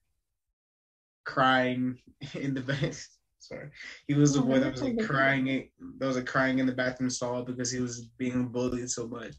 [1.24, 1.99] crying
[2.35, 2.97] in the bed.
[3.39, 3.70] Sorry,
[4.07, 5.49] he was the Oh, boy that was like crying.
[5.49, 9.09] It that was like crying in the bathroom stall because he was being bullied so
[9.09, 9.35] much.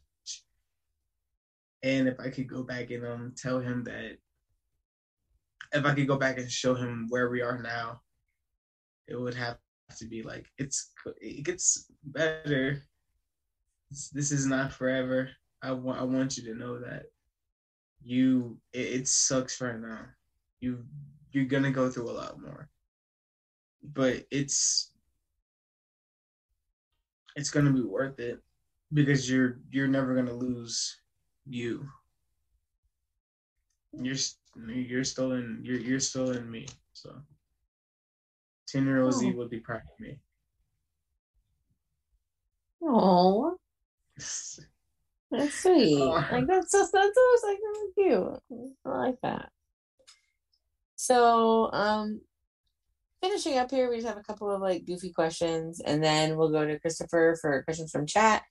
[1.84, 4.18] And if I could go back and um tell him that,
[5.74, 8.02] if I could go back and show him where we are now,
[9.08, 9.58] it would have
[9.98, 10.92] to be like it's
[11.22, 12.82] it gets better.
[14.14, 15.30] This is not forever.
[15.62, 17.08] I want I want you to know that
[18.04, 20.08] you it, it sucks right now.
[20.60, 20.86] You
[21.32, 22.70] you're gonna go through a lot more,
[23.84, 24.92] but it's
[27.36, 28.44] it's gonna be worth it
[28.94, 31.02] because you're you're never gonna lose
[31.46, 31.90] you.
[33.94, 34.16] You're
[34.56, 36.68] you're still in you're you're still in me.
[36.94, 37.24] So
[38.68, 39.34] ten year old Z Oh.
[39.34, 40.20] would be proud of me.
[42.84, 43.58] Oh,
[45.32, 46.02] that's sweet.
[46.02, 46.28] Oh.
[46.32, 48.70] Like that's just that's just like really cute.
[48.86, 49.50] I like that.
[50.96, 52.22] So, um,
[53.22, 56.52] finishing up here, we just have a couple of like goofy questions, and then we'll
[56.52, 58.44] go to Christopher for questions from chat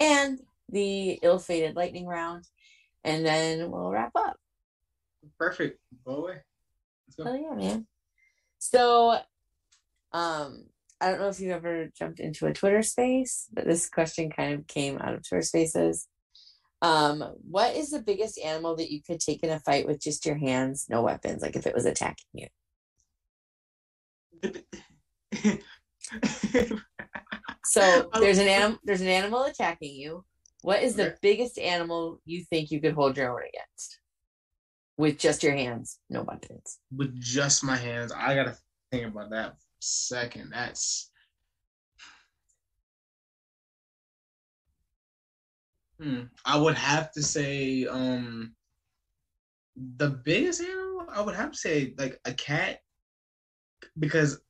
[0.00, 2.44] and the ill-fated lightning round,
[3.04, 4.36] and then we'll wrap up.
[5.38, 5.78] Perfect.
[6.06, 6.36] Go away.
[7.06, 7.24] Let's go.
[7.26, 7.86] Oh yeah, man.
[8.58, 9.18] So,
[10.12, 10.64] um,
[11.00, 14.54] I don't know if you ever jumped into a Twitter space, but this question kind
[14.54, 16.08] of came out of Twitter spaces.
[16.82, 20.26] Um, what is the biggest animal that you could take in a fight with just
[20.26, 22.46] your hands, no weapons, like if it was attacking you?
[27.64, 30.24] So there's an animal there's an animal attacking you.
[30.62, 34.00] What is the biggest animal you think you could hold your own against?
[34.96, 36.78] With just your hands, no weapons.
[36.94, 38.12] with just my hands.
[38.12, 38.56] I gotta
[38.90, 40.50] think about that second.
[40.52, 41.10] That's
[46.00, 46.22] hmm.
[46.44, 48.54] I would have to say um
[49.96, 51.06] the biggest animal.
[51.10, 52.80] I would have to say like a cat
[53.98, 54.40] because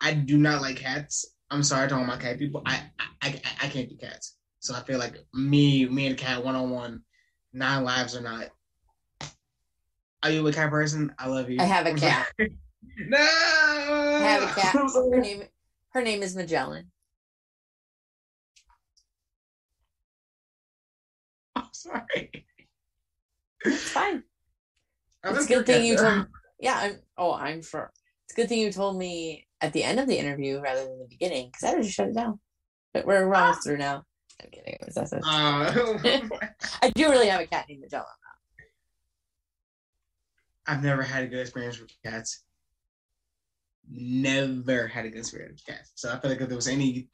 [0.00, 1.34] I do not like cats.
[1.50, 2.62] I'm sorry to all my cat people.
[2.66, 4.36] I I, I, I can't do cats.
[4.60, 7.02] So I feel like me me and a cat one on one,
[7.52, 8.48] nine lives or not.
[10.22, 11.14] Are you a cat person?
[11.18, 11.60] I love you.
[11.60, 12.28] I have a cat.
[13.08, 13.18] No.
[13.18, 14.74] I have a cat.
[14.94, 15.42] Her name
[15.96, 16.90] her name is Magellan.
[21.54, 22.44] I'm sorry.
[23.64, 24.22] It's fine.
[25.24, 26.26] I It's a good thing you told
[26.60, 27.92] yeah, I'm oh, I'm sure.
[28.24, 30.98] It's a good thing you told me at the end of the interview rather than
[30.98, 32.40] the beginning, because I would have shut it down.
[32.92, 34.04] But we're almost through now.
[34.42, 34.74] I'm kidding.
[34.74, 35.18] It was Uh,
[36.82, 38.06] I do really have a cat named Magellan.
[40.66, 42.42] I've never had a good experience with cats.
[43.88, 45.86] Never had a good experience with cat.
[45.94, 47.08] So I feel like if there was any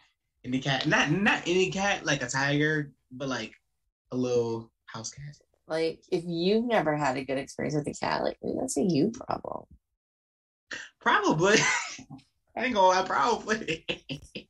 [0.44, 3.54] any cat, not not any cat like a tiger, but like
[4.10, 5.36] a little house cat.
[5.68, 9.10] like if you've never had a good experience with a cat, like that's a you
[9.10, 9.64] problem.
[11.00, 11.56] Probably.
[12.56, 13.84] I ain't gonna lie, probably.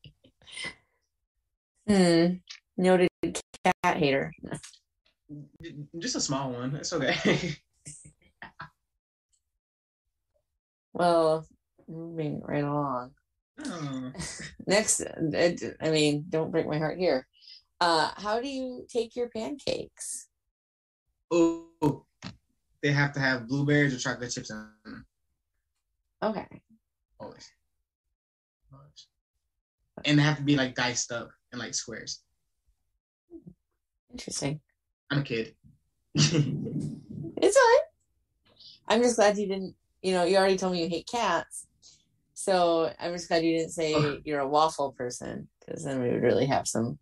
[1.89, 2.35] Hmm.
[2.77, 3.09] Noted
[3.65, 4.33] cat hater.
[5.99, 6.73] Just a small one.
[6.73, 7.57] That's okay.
[10.95, 11.47] Well,
[11.93, 13.13] moving right along.
[13.65, 14.13] Oh.
[14.67, 17.27] Next, I mean, don't break my heart here.
[17.81, 20.29] Uh, how do you take your pancakes?
[21.31, 22.05] Oh,
[22.83, 25.07] they have to have blueberries or chocolate chips in them.
[26.23, 26.47] Okay.
[27.19, 27.51] Always.
[28.73, 29.09] Always.
[30.05, 32.23] And they have to be like diced up in like squares.
[34.11, 34.61] Interesting.
[35.11, 35.55] I'm a kid.
[37.45, 38.57] It's fine.
[38.87, 41.67] I'm just glad you didn't, you know, you already told me you hate cats.
[42.43, 46.25] So I'm just glad you didn't say you're a waffle person because then we would
[46.25, 46.99] really have some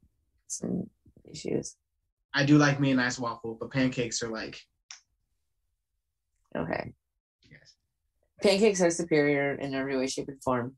[0.48, 0.90] some
[1.24, 1.76] issues.
[2.34, 4.60] I do like me a nice waffle, but pancakes are like
[6.54, 6.92] Okay.
[7.50, 7.74] yes.
[8.42, 10.76] Pancakes are superior in every way, shape, and form.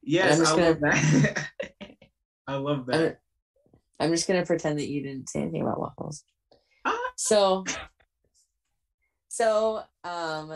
[0.00, 1.46] Yes, I'm I gonna- love that.
[2.46, 3.18] I love I'm, that.
[3.98, 6.22] I'm just gonna pretend that you didn't say anything about waffles.
[6.84, 6.96] Ah.
[7.16, 7.64] So,
[9.26, 10.52] so um,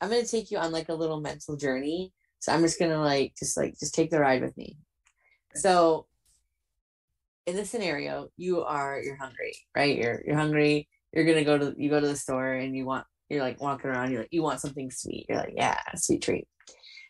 [0.00, 2.12] I'm gonna take you on like a little mental journey.
[2.44, 4.76] So I'm just gonna like just like just take the ride with me.
[5.54, 6.06] So,
[7.46, 9.96] in this scenario, you are you're hungry, right?
[9.96, 10.86] You're you're hungry.
[11.14, 13.88] You're gonna go to you go to the store and you want you're like walking
[13.88, 14.10] around.
[14.10, 15.24] You're like you want something sweet.
[15.26, 16.46] You're like yeah, sweet treat.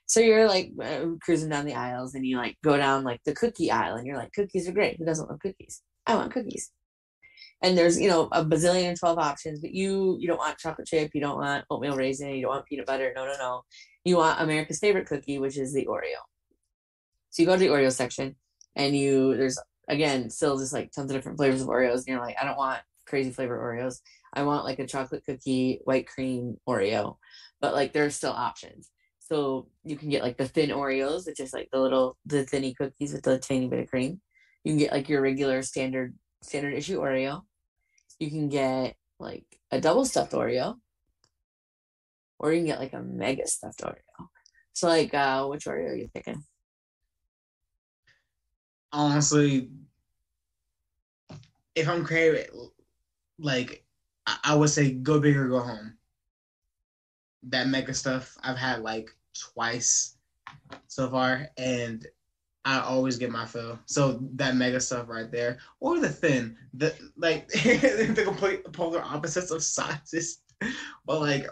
[0.07, 3.35] So you're like uh, cruising down the aisles and you like go down like the
[3.35, 4.99] cookie aisle and you're like cookies are great.
[4.99, 5.83] Who doesn't love cookies?
[6.07, 6.71] I want cookies.
[7.61, 10.87] And there's you know a bazillion and twelve options, but you you don't want chocolate
[10.87, 13.13] chip, you don't want oatmeal raisin, you don't want peanut butter.
[13.17, 13.63] No, no, no.
[14.05, 16.21] You want America's favorite cookie, which is the Oreo.
[17.31, 18.37] So you go to the Oreo section
[18.77, 22.21] and you there's again still just like tons of different flavors of Oreos, and you're
[22.21, 24.01] like, I don't want crazy flavor Oreos.
[24.33, 27.17] I want like a chocolate cookie, white cream Oreo.
[27.61, 28.91] But like there are still options.
[29.21, 32.75] So you can get like the thin Oreos, which is like the little the thinny
[32.75, 34.21] cookies with the tiny bit of cream.
[34.65, 37.43] You can get like your regular standard standard issue Oreo.
[38.19, 40.77] You can get like a double stuffed Oreo.
[42.45, 44.29] Or you can get like a mega stuffed Oreo.
[44.75, 46.45] So like uh which Oreo are you picking?
[48.93, 49.71] Honestly,
[51.75, 52.45] if I'm craving,
[53.39, 53.83] like
[54.27, 55.97] I, I would say, go big or go home.
[57.45, 60.19] That mega stuff I've had like twice
[60.87, 62.07] so far, and
[62.67, 63.79] I always get my fill.
[63.87, 69.51] So that mega stuff right there, or the thin, the like the complete polar opposites
[69.51, 70.43] of sizes,
[71.07, 71.47] but like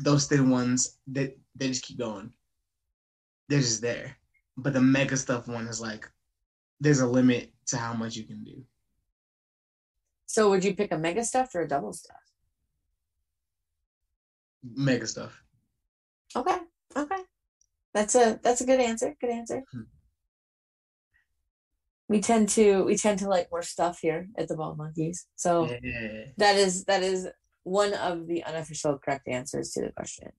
[0.00, 2.32] those thin ones that they just keep going.
[3.48, 4.16] They're just there.
[4.56, 6.10] But the mega stuff one is like
[6.80, 8.64] there's a limit to how much you can do.
[10.26, 12.16] So would you pick a mega stuff or a double stuff?
[14.62, 15.42] Mega stuff.
[16.34, 16.56] Okay.
[16.96, 17.22] Okay.
[17.94, 19.14] That's a that's a good answer.
[19.20, 19.62] Good answer.
[19.72, 19.82] Hmm.
[22.08, 25.26] We tend to we tend to like more stuff here at the Bald Monkeys.
[25.36, 26.24] So Yeah.
[26.38, 27.28] that is that is
[27.64, 30.30] one of the unofficial correct answers to the question.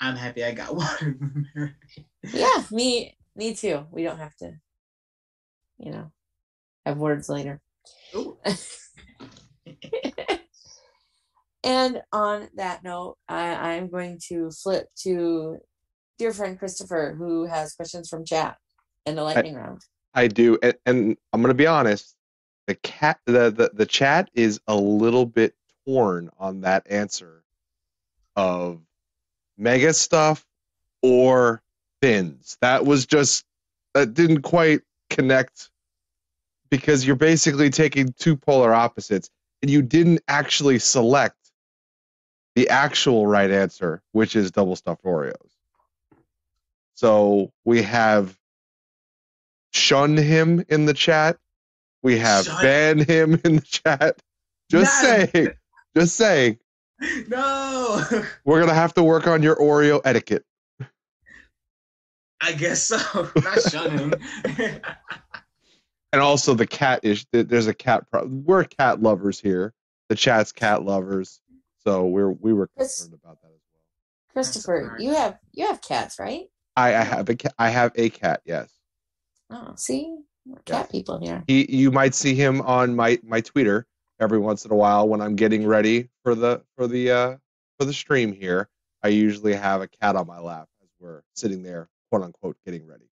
[0.00, 1.74] I'm happy I got one.
[2.32, 3.86] Yeah, me me too.
[3.90, 4.52] We don't have to,
[5.78, 6.12] you know,
[6.84, 7.60] have words later.
[11.64, 15.58] And on that note, I, I'm going to flip to
[16.18, 18.56] dear friend Christopher, who has questions from chat
[19.06, 19.80] and the lightning round.
[20.14, 22.16] I do, and, and I'm gonna be honest.
[22.66, 25.54] The cat, the, the the chat is a little bit
[25.84, 27.42] torn on that answer
[28.36, 28.80] of
[29.58, 30.46] mega stuff
[31.02, 31.62] or
[32.00, 32.56] thins.
[32.60, 33.44] That was just
[33.94, 35.70] that didn't quite connect
[36.70, 39.28] because you're basically taking two polar opposites,
[39.60, 41.36] and you didn't actually select
[42.54, 45.34] the actual right answer, which is double stuffed Oreos.
[46.94, 48.38] So we have
[49.72, 51.38] shun him in the chat.
[52.02, 54.20] We have Shun- ban him in the chat.
[54.70, 55.30] Just Yes.
[55.32, 55.48] saying.
[55.96, 56.58] Just saying.
[57.28, 58.02] no.
[58.44, 60.44] We're gonna have to work on your Oreo etiquette.
[62.40, 62.96] I guess so.
[63.36, 64.14] Not shun him.
[66.12, 68.44] And also the cat is there's a cat problem.
[68.44, 69.72] We're cat lovers here.
[70.08, 71.40] The chat's cat lovers.
[71.84, 73.82] So we're we were concerned about that as well.
[74.32, 76.46] Christopher, you have you have cats, right?
[76.76, 78.72] I, I have a cat I have a cat, yes.
[79.50, 80.22] Oh, see, We're
[80.64, 81.44] cat people here.
[81.46, 83.86] He you might see him on my my Twitter
[84.20, 87.36] every once in a while when I'm getting ready for the for the uh
[87.78, 88.68] for the stream here.
[89.02, 92.86] I usually have a cat on my lap as we're sitting there, quote unquote, getting
[92.86, 93.04] ready.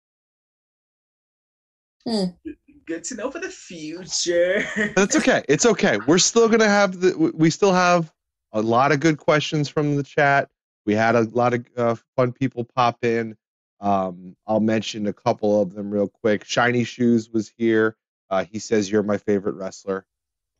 [2.88, 4.64] good to know for the future.
[4.96, 5.42] That's okay.
[5.48, 5.98] It's okay.
[6.06, 7.32] We're still gonna have the.
[7.34, 8.12] We still have
[8.52, 10.48] a lot of good questions from the chat.
[10.86, 13.36] We had a lot of uh, fun people pop in.
[13.80, 16.44] Um, I'll mention a couple of them real quick.
[16.44, 17.96] Shiny Shoes was here.
[18.30, 20.04] Uh, he says you're my favorite wrestler.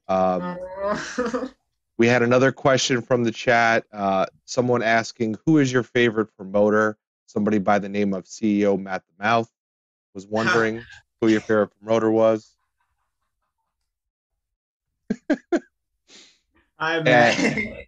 [0.06, 0.56] Um,
[1.98, 3.84] we had another question from the chat.
[3.92, 6.96] Uh, someone asking who is your favorite promoter.
[7.26, 9.50] Somebody by the name of CEO Matt the Mouth
[10.14, 10.82] was wondering
[11.20, 12.50] who your favorite promoter was.
[16.78, 17.76] I'm And-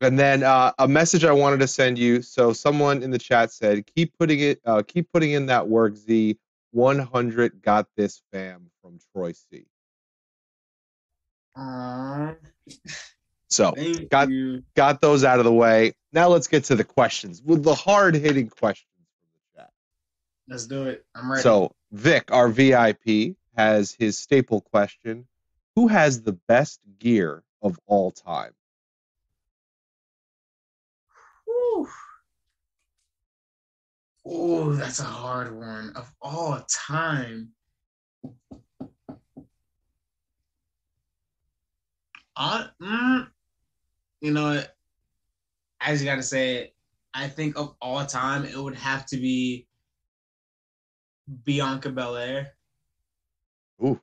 [0.00, 2.22] And then uh, a message I wanted to send you.
[2.22, 5.96] So someone in the chat said, "Keep putting it, uh, keep putting in that work."
[5.96, 6.38] Z
[6.72, 9.66] 100 got this fam from Troy C.
[11.56, 12.34] Aw,
[13.48, 13.74] So
[14.08, 14.62] Got- you.
[14.74, 15.92] got those out of the way.
[16.12, 19.72] Now let's get to the questions with the hard hitting questions from the chat.
[20.48, 21.04] Let's do it.
[21.14, 21.42] I'm ready.
[21.42, 25.26] So Vic, our VIP, has his staple question:
[25.74, 28.52] Who has the best gear of all time?
[31.80, 31.88] Whew.
[34.26, 37.50] Ooh, that's a hard one of all time.
[42.36, 43.28] Uh, mm,
[44.20, 44.62] you know?
[45.80, 46.74] I just gotta say it.
[47.14, 49.66] I think of all time, it would have to be
[51.44, 52.52] Bianca Belair.
[53.82, 54.00] Ooh,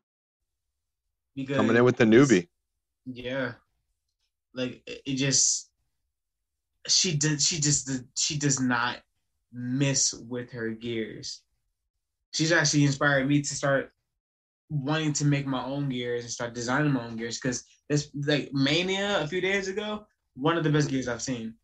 [1.36, 2.48] Because coming in with the newbie.
[3.06, 3.54] yeah,
[4.54, 5.67] like it just
[6.88, 7.42] she did.
[7.42, 8.98] She just she does not
[9.52, 11.42] miss with her gears.
[12.34, 13.92] She's actually inspired me to start
[14.70, 18.52] wanting to make my own gears and start designing my own gears because this like
[18.54, 21.56] Mania a few days ago, one of the best gears I've seen.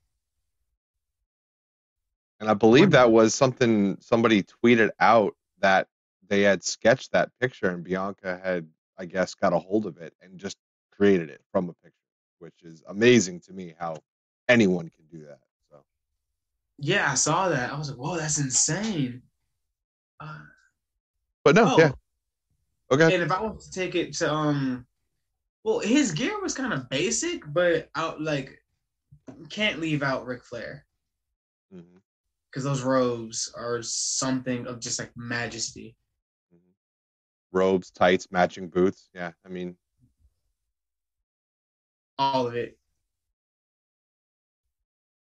[2.40, 5.88] And I believe that was something somebody tweeted out that
[6.28, 8.68] they had sketched that picture and Bianca had,
[8.98, 10.58] I guess, got a hold of it and just
[10.92, 11.96] created it from a picture,
[12.40, 13.98] which is amazing to me how
[14.50, 15.40] anyone can do that.
[15.70, 15.84] So
[16.78, 17.72] Yeah, I saw that.
[17.72, 19.22] I was like, whoa, that's insane.
[20.20, 20.40] Uh,
[21.44, 21.92] but no, oh, yeah.
[22.92, 23.14] Okay.
[23.14, 24.86] And if I was to take it to um,
[25.64, 28.60] well, his gear was kind of basic, but out like
[29.50, 30.86] can't leave out Ric Flair
[32.52, 35.96] because those robes are something of just like majesty.
[36.54, 36.60] mhm.
[37.52, 39.10] Robes, tights, matching boots.
[39.14, 39.76] Yeah, I mean,
[42.20, 42.78] All of it.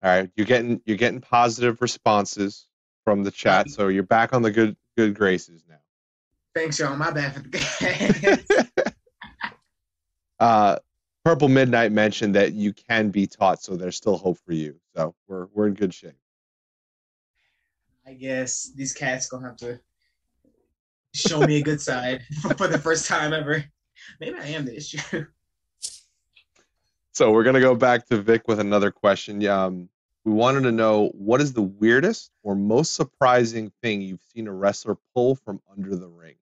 [0.04, 2.68] All right, you're getting you're getting positive responses
[3.04, 5.76] from the chat, so you're back on the good good graces now.
[6.54, 6.96] Thanks, y'all.
[6.96, 8.84] My bad for the
[10.40, 10.78] uh,
[11.24, 14.80] Purple Midnight mentioned that you can be taught, so there's still hope for you.
[14.96, 16.16] So we're we're in good shape.
[18.08, 19.80] I guess these cats gonna have to
[21.14, 22.22] show me a good side
[22.58, 23.64] for the first time ever.
[24.20, 25.26] Maybe I am the issue.
[27.16, 29.46] So we're gonna go back to Vic with another question.
[29.48, 29.88] Um,
[30.26, 34.54] we wanted to know what is the weirdest or most surprising thing you've seen a
[34.54, 36.36] wrestler pull from under the ring.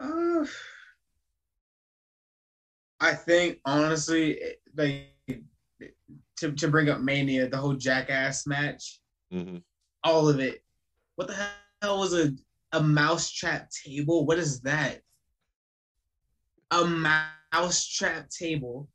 [0.00, 0.46] Uh,
[2.98, 4.40] I think honestly,
[4.74, 5.12] like
[6.38, 9.00] to to bring up Mania, the whole Jackass match,
[9.30, 9.58] hmm
[10.02, 10.64] all of it.
[11.16, 11.34] What the
[11.82, 12.32] hell was a
[12.72, 14.26] a mousetrap table?
[14.26, 15.00] What is that?
[16.70, 16.84] A
[17.52, 18.88] mousetrap table.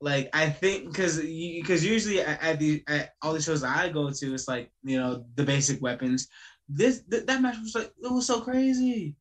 [0.00, 4.34] Like I think because because usually at, the at all the shows I go to,
[4.34, 6.28] it's like you know the basic weapons.
[6.68, 9.16] This th- that match was like it was so crazy.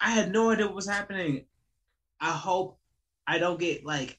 [0.00, 1.46] I had no idea what was happening.
[2.20, 2.78] I hope
[3.26, 4.18] I don't get like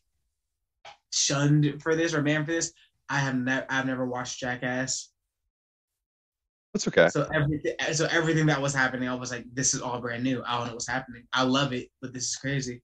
[1.12, 2.74] shunned for this or banned for this.
[3.08, 5.11] I have never I've never watched Jackass.
[6.74, 7.10] That's okay.
[7.10, 10.42] So everything so everything that was happening, I was like, this is all brand new.
[10.46, 11.24] I don't know what's happening.
[11.34, 12.82] I love it, but this is crazy.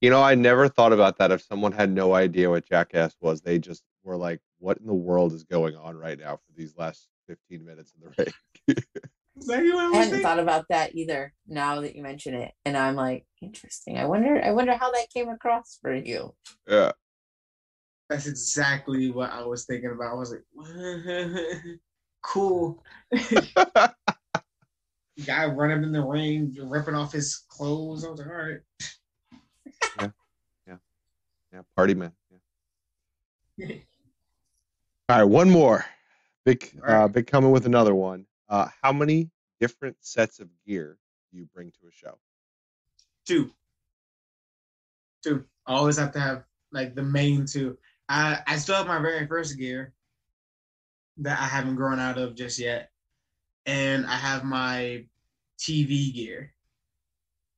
[0.00, 1.30] You know, I never thought about that.
[1.30, 4.94] If someone had no idea what Jackass was, they just were like, "What in the
[4.94, 8.76] world is going on right now for these last 15 minutes in the ring?"
[9.36, 11.32] Exactly what I I hadn't thought about that either.
[11.46, 13.96] Now that you mention it, and I'm like, interesting.
[13.96, 14.42] I wonder.
[14.42, 16.34] I wonder how that came across for you.
[16.68, 16.92] yeah.
[18.10, 20.12] That's exactly what I was thinking about.
[20.12, 20.42] I was like,
[22.22, 22.82] cool.
[25.26, 28.04] Guy running in the ring, ripping off his clothes.
[28.04, 28.60] I was like, all right.
[30.00, 30.08] Yeah,
[30.66, 30.76] yeah,
[31.52, 31.60] yeah.
[31.76, 32.12] party man.
[33.58, 33.76] Yeah.
[35.10, 35.84] All right, one more.
[36.44, 37.02] Big, All right.
[37.02, 38.26] uh, Vic coming with another one.
[38.48, 39.28] Uh, how many
[39.58, 40.98] different sets of gear
[41.32, 42.16] do you bring to a show?
[43.26, 43.50] Two.
[45.24, 45.44] Two.
[45.66, 47.76] I always have to have like the main two.
[48.08, 49.92] I I still have my very first gear,
[51.18, 52.90] that I haven't grown out of just yet,
[53.66, 55.04] and I have my
[55.58, 56.52] TV gear.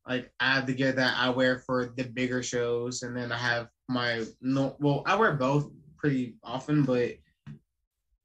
[0.08, 3.38] Like I have the gear that I wear for the bigger shows, and then I
[3.38, 4.76] have my no.
[4.80, 7.12] Well, I wear both pretty often, but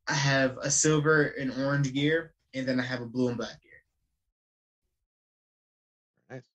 [0.07, 3.61] I have a silver and orange gear, and then I have a blue and black
[3.61, 3.71] gear.
[6.29, 6.49] Nice.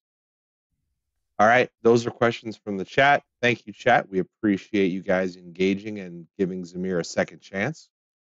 [1.39, 3.23] All right, those are questions from the chat.
[3.41, 4.09] Thank you, chat.
[4.09, 7.89] We appreciate you guys engaging and giving Zamir a second chance.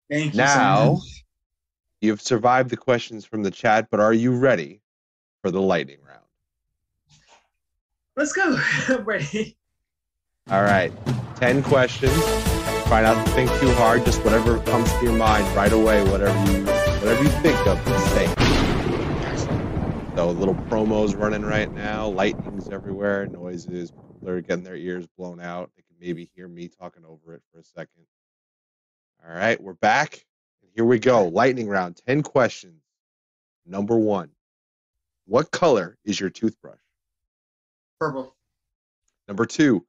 [0.10, 0.38] Thank you.
[0.38, 1.24] Now- so much.
[2.02, 4.82] You've survived the questions from the chat, but are you ready
[5.42, 6.20] for the lightning round?
[8.18, 8.60] let's go.
[8.90, 9.56] I'm ready.
[10.50, 10.92] All right,
[11.38, 12.14] 10 questions.
[12.88, 16.38] Try not to think too hard, just whatever comes to your mind right away, whatever
[16.52, 18.28] you whatever you think of, just say.
[20.16, 25.40] So little promos running right now, lightnings everywhere, noises, people are getting their ears blown
[25.40, 25.72] out.
[25.76, 28.04] They can maybe hear me talking over it for a second.
[29.26, 30.26] All right, we're back.
[30.76, 31.28] Here we go.
[31.28, 32.82] Lightning round, 10 questions.
[33.66, 34.32] Number one.
[35.26, 36.80] What color is your toothbrush?
[38.00, 38.36] Purple.
[39.30, 39.86] Number two,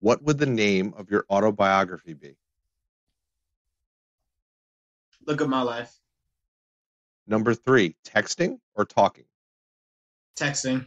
[0.00, 2.36] what would the name of your autobiography be?
[5.26, 5.94] Look at my life.
[7.26, 9.24] Number three, texting or talking?
[10.38, 10.86] Texting.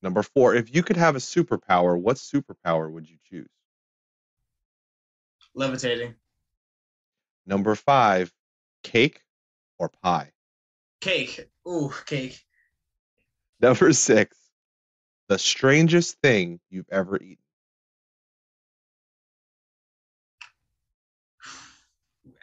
[0.00, 3.48] Number four, if you could have a superpower, what superpower would you choose?
[5.54, 6.14] Levitating.
[7.48, 8.30] Number five,
[8.82, 9.22] cake
[9.78, 10.32] or pie?
[11.00, 11.48] Cake.
[11.66, 12.44] Ooh, cake.
[13.58, 14.36] Number six,
[15.28, 17.38] the strangest thing you've ever eaten.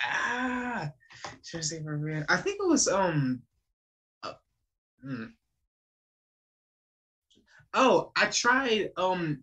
[0.03, 0.91] Ah,
[1.43, 2.25] seriously, for real.
[2.27, 3.43] I think it was um.
[4.23, 4.33] uh,
[5.03, 5.25] hmm.
[7.75, 9.41] Oh, I tried um,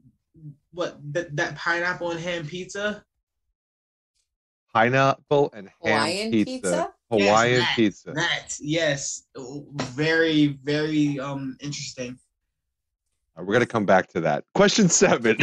[0.72, 3.05] what that that pineapple and ham pizza.
[4.74, 6.53] Pineapple and ham Hawaiian pizza.
[6.53, 6.94] pizza?
[7.11, 8.12] Hawaiian Yes, that, pizza.
[8.12, 12.19] That yes, very very um interesting.
[13.39, 14.44] Uh, We're gonna come back to that.
[14.55, 15.36] Question seven.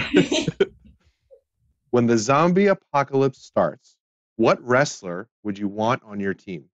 [1.92, 3.96] when the zombie apocalypse starts,
[4.38, 6.66] what wrestler would you want on your team?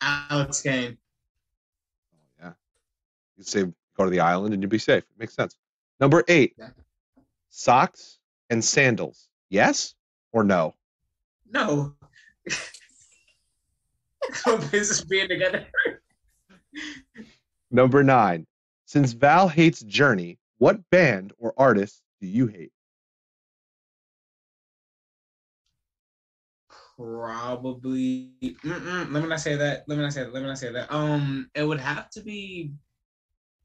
[0.00, 0.96] Alex Kane.
[2.14, 2.52] Oh, yeah.
[3.36, 3.64] You say
[3.96, 5.04] go to the island and you'd be safe.
[5.04, 5.56] It makes sense.
[6.00, 6.70] Number eight, Yeah.
[7.50, 8.18] socks
[8.50, 9.28] and sandals.
[9.50, 9.94] Yes
[10.32, 10.74] or no?
[11.50, 11.94] No.
[14.46, 15.66] no business being together.
[17.70, 18.46] Number nine,
[18.86, 22.72] since Val hates Journey, what band or artist do you hate?
[26.96, 28.32] Probably.
[28.42, 29.84] Mm-mm, let me not say that.
[29.86, 30.34] Let me not say that.
[30.34, 30.92] Let me not say that.
[30.92, 32.72] Um, it would have to be.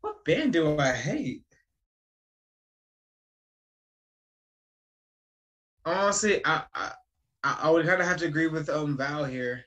[0.02, 1.42] What band do I hate?
[5.86, 6.92] Honestly, I I,
[7.44, 9.66] I I would kind of have to agree with um Val here.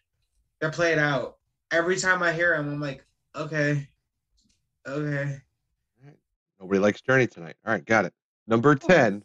[0.61, 1.37] They're played out.
[1.71, 3.05] Every time I hear him, I'm like,
[3.35, 3.89] okay,
[4.87, 5.41] okay.
[6.61, 7.57] Nobody likes Journey tonight.
[7.67, 8.15] All right, got it.
[8.47, 9.23] Number 10.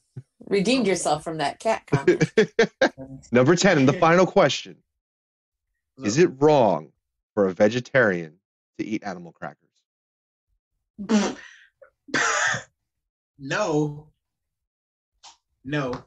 [0.49, 2.29] Redeemed yourself from that cat comment.
[3.31, 4.77] Number 10, and the final question.
[6.03, 6.91] Is it wrong
[7.35, 8.33] for a vegetarian
[8.79, 9.69] to eat animal crackers?
[13.39, 14.07] no.
[15.63, 16.03] No.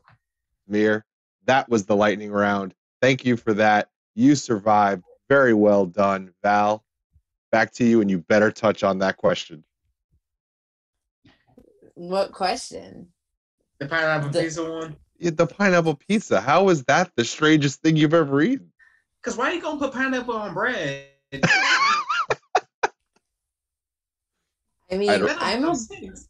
[0.67, 1.05] Mir,
[1.47, 2.75] that was the lightning round.
[3.01, 3.89] Thank you for that.
[4.15, 5.03] You survived.
[5.29, 6.33] Very well done.
[6.43, 6.85] Val,
[7.51, 9.65] back to you, and you better touch on that question.
[11.95, 13.09] what question?
[13.79, 14.97] The pineapple The- pizza one.
[15.19, 16.41] Yeah, The pineapple pizza.
[16.41, 18.73] How is that the strangest thing you've ever eaten?
[19.23, 21.09] Cause why are you gonna put pineapple on bread?
[24.91, 26.29] I mean, I don't- I'm a, sense.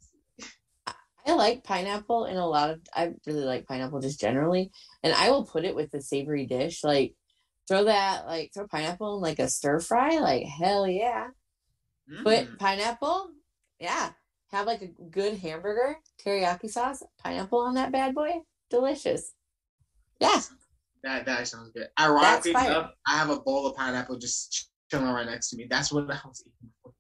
[1.26, 2.80] I like pineapple in a lot of.
[2.94, 4.70] I really like pineapple just generally,
[5.02, 6.84] and I will put it with a savory dish.
[6.84, 7.14] Like
[7.66, 10.18] throw that, like throw pineapple in like a stir fry.
[10.18, 11.28] Like hell yeah.
[12.22, 12.59] Put Mm.
[12.59, 13.30] pineapple,
[13.80, 14.10] yeah.
[14.52, 18.40] Have like a good hamburger, teriyaki sauce, pineapple on that bad boy.
[18.70, 19.32] Delicious.
[20.20, 20.40] Yeah.
[21.02, 21.88] That that sounds good.
[21.98, 25.66] Ironically enough, I have a bowl of pineapple just chilling right next to me.
[25.68, 26.70] That's what I was eating.
[26.82, 26.93] Before.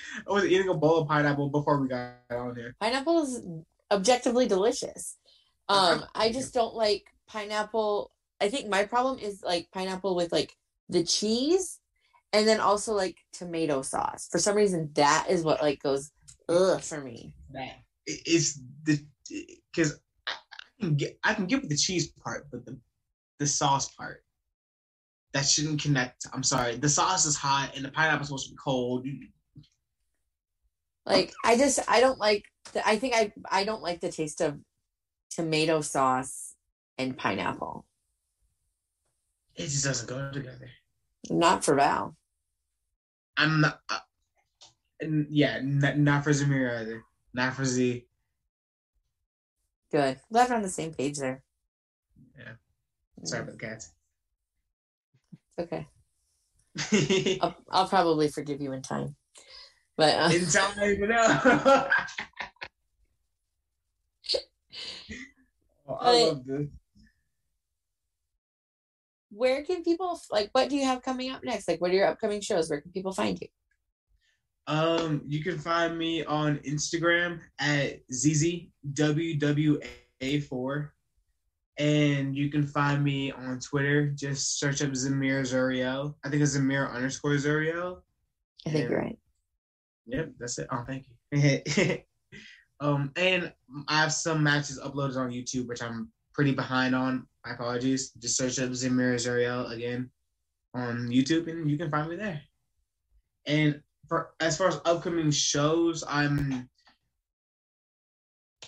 [0.28, 2.74] I was eating a bowl of pineapple before we got on here.
[2.80, 3.42] Pineapple is
[3.90, 5.16] objectively delicious.
[5.68, 8.10] Um, I just don't like pineapple.
[8.40, 10.56] I think my problem is like pineapple with like
[10.88, 11.80] the cheese
[12.32, 14.28] and then also like tomato sauce.
[14.30, 16.10] For some reason, that is what like goes
[16.48, 17.34] ugh for me.
[17.52, 18.98] That it's the
[19.72, 22.78] because I, I can get I can get with the cheese part, but the
[23.38, 24.24] the sauce part
[25.32, 26.26] that shouldn't connect.
[26.32, 26.76] I'm sorry.
[26.76, 29.06] The sauce is hot and the pineapple's supposed to be cold.
[31.04, 32.44] Like I just I don't like.
[32.72, 34.58] The, I think I I don't like the taste of
[35.30, 36.54] tomato sauce
[36.98, 37.86] and pineapple.
[39.56, 40.70] It just doesn't go together.
[41.28, 42.16] Not for Val.
[43.36, 43.80] I'm not.
[43.88, 43.98] Uh,
[45.28, 47.02] yeah, n- not for Zamir either.
[47.34, 48.06] Not for Z.
[49.90, 50.20] Good.
[50.30, 51.42] Glad we're on the same page there.
[52.38, 52.52] Yeah.
[53.24, 53.92] Sorry about the cats.
[55.58, 55.86] Okay.
[57.42, 59.16] I'll, I'll probably forgive you in time.
[59.96, 61.16] But uh, time, no.
[65.88, 66.66] oh, I love this.
[69.30, 71.66] where can people like what do you have coming up next?
[71.68, 72.70] Like what are your upcoming shows?
[72.70, 73.48] Where can people find you?
[74.66, 80.88] Um, you can find me on Instagram at ZZWWA4.
[81.78, 84.10] And you can find me on Twitter.
[84.10, 86.14] Just search up Zamir Zuriel.
[86.22, 88.02] I think it's Zamir underscore Zuriel.
[88.66, 88.90] I think Yeah.
[88.90, 89.18] you're right.
[90.06, 90.68] Yep, that's it.
[90.70, 91.98] Oh, thank you.
[92.80, 93.52] um, and
[93.88, 97.26] I have some matches uploaded on YouTube, which I'm pretty behind on.
[97.44, 98.10] My apologies.
[98.12, 100.10] Just search up Zamir Zuriel again
[100.74, 102.40] on YouTube, and you can find me there.
[103.46, 106.68] And for as far as upcoming shows, I'm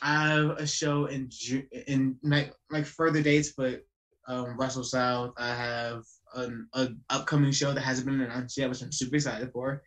[0.02, 3.84] I have a show in Ju- in like like further dates, but
[4.26, 5.32] um, Russell South.
[5.36, 6.02] I have
[6.34, 9.82] an, an upcoming show that hasn't been announced yet, which I'm super excited for.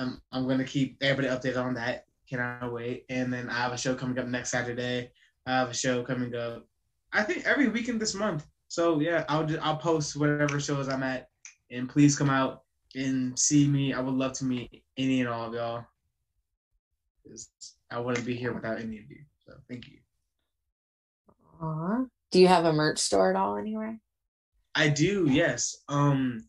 [0.00, 2.06] Um, I'm gonna keep everybody updated on that.
[2.28, 3.04] Cannot wait.
[3.10, 5.10] And then I have a show coming up next Saturday.
[5.46, 6.66] I have a show coming up.
[7.12, 8.46] I think every weekend this month.
[8.68, 11.28] So yeah, I'll just, I'll post whatever shows I'm at,
[11.70, 12.62] and please come out
[12.94, 13.92] and see me.
[13.92, 15.84] I would love to meet any and all of y'all.
[17.90, 19.22] I wouldn't be here without any of you.
[19.44, 19.98] So thank you.
[21.60, 22.04] Aw.
[22.30, 23.98] Do you have a merch store at all anywhere?
[24.74, 25.76] I do, yes.
[25.88, 26.48] Um,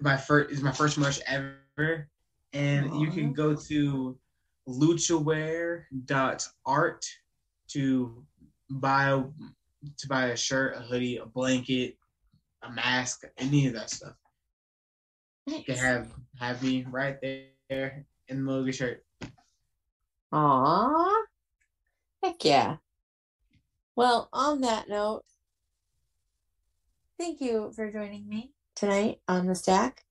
[0.00, 2.08] my first is my first merch ever,
[2.52, 4.18] and you can go to
[4.68, 7.06] luchaware.art
[7.68, 8.24] to
[8.70, 9.24] buy a,
[9.96, 11.96] to buy a shirt, a hoodie, a blanket,
[12.62, 14.14] a mask, any of that stuff.
[15.46, 19.04] You can have have me right there in the logo shirt.
[20.32, 21.24] Aw.
[22.22, 22.76] Heck yeah.
[23.96, 25.24] Well, on that note,
[27.18, 30.04] thank you for joining me tonight on the stack.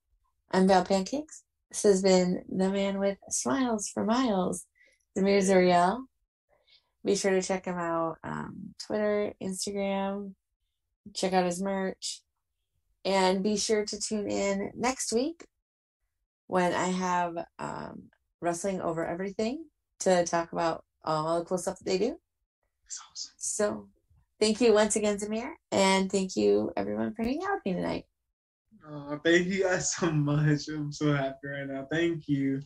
[0.52, 1.44] I'm Val Pancakes.
[1.72, 4.66] This has been the man with smiles for miles,
[5.18, 6.04] Zamir Zuriel.
[7.04, 10.34] Be sure to check him out um, Twitter, Instagram,
[11.14, 12.22] check out his merch,
[13.06, 15.46] and be sure to tune in next week
[16.48, 18.04] when I have um,
[18.42, 19.66] Wrestling Over Everything
[20.02, 22.18] to talk about um, all the cool stuff that they do.
[23.12, 23.32] Awesome.
[23.38, 23.88] So
[24.40, 28.06] thank you once again, Zamir, and thank you everyone for hanging out with me tonight.
[28.90, 30.68] Oh, thank you guys so much.
[30.70, 31.88] I'm so happy right now.
[31.92, 32.62] Thank you.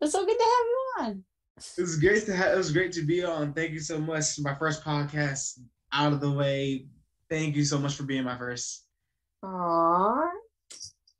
[0.00, 1.24] It's so good to have you on.
[1.76, 2.54] It was great to have.
[2.54, 3.52] It was great to be on.
[3.52, 4.24] Thank you so much.
[4.38, 5.58] My first podcast
[5.92, 6.86] out of the way.
[7.28, 8.86] Thank you so much for being my first.
[9.44, 10.30] Aww.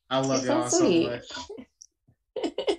[0.09, 1.11] I love You're y'all so sweet.
[1.11, 2.77] much.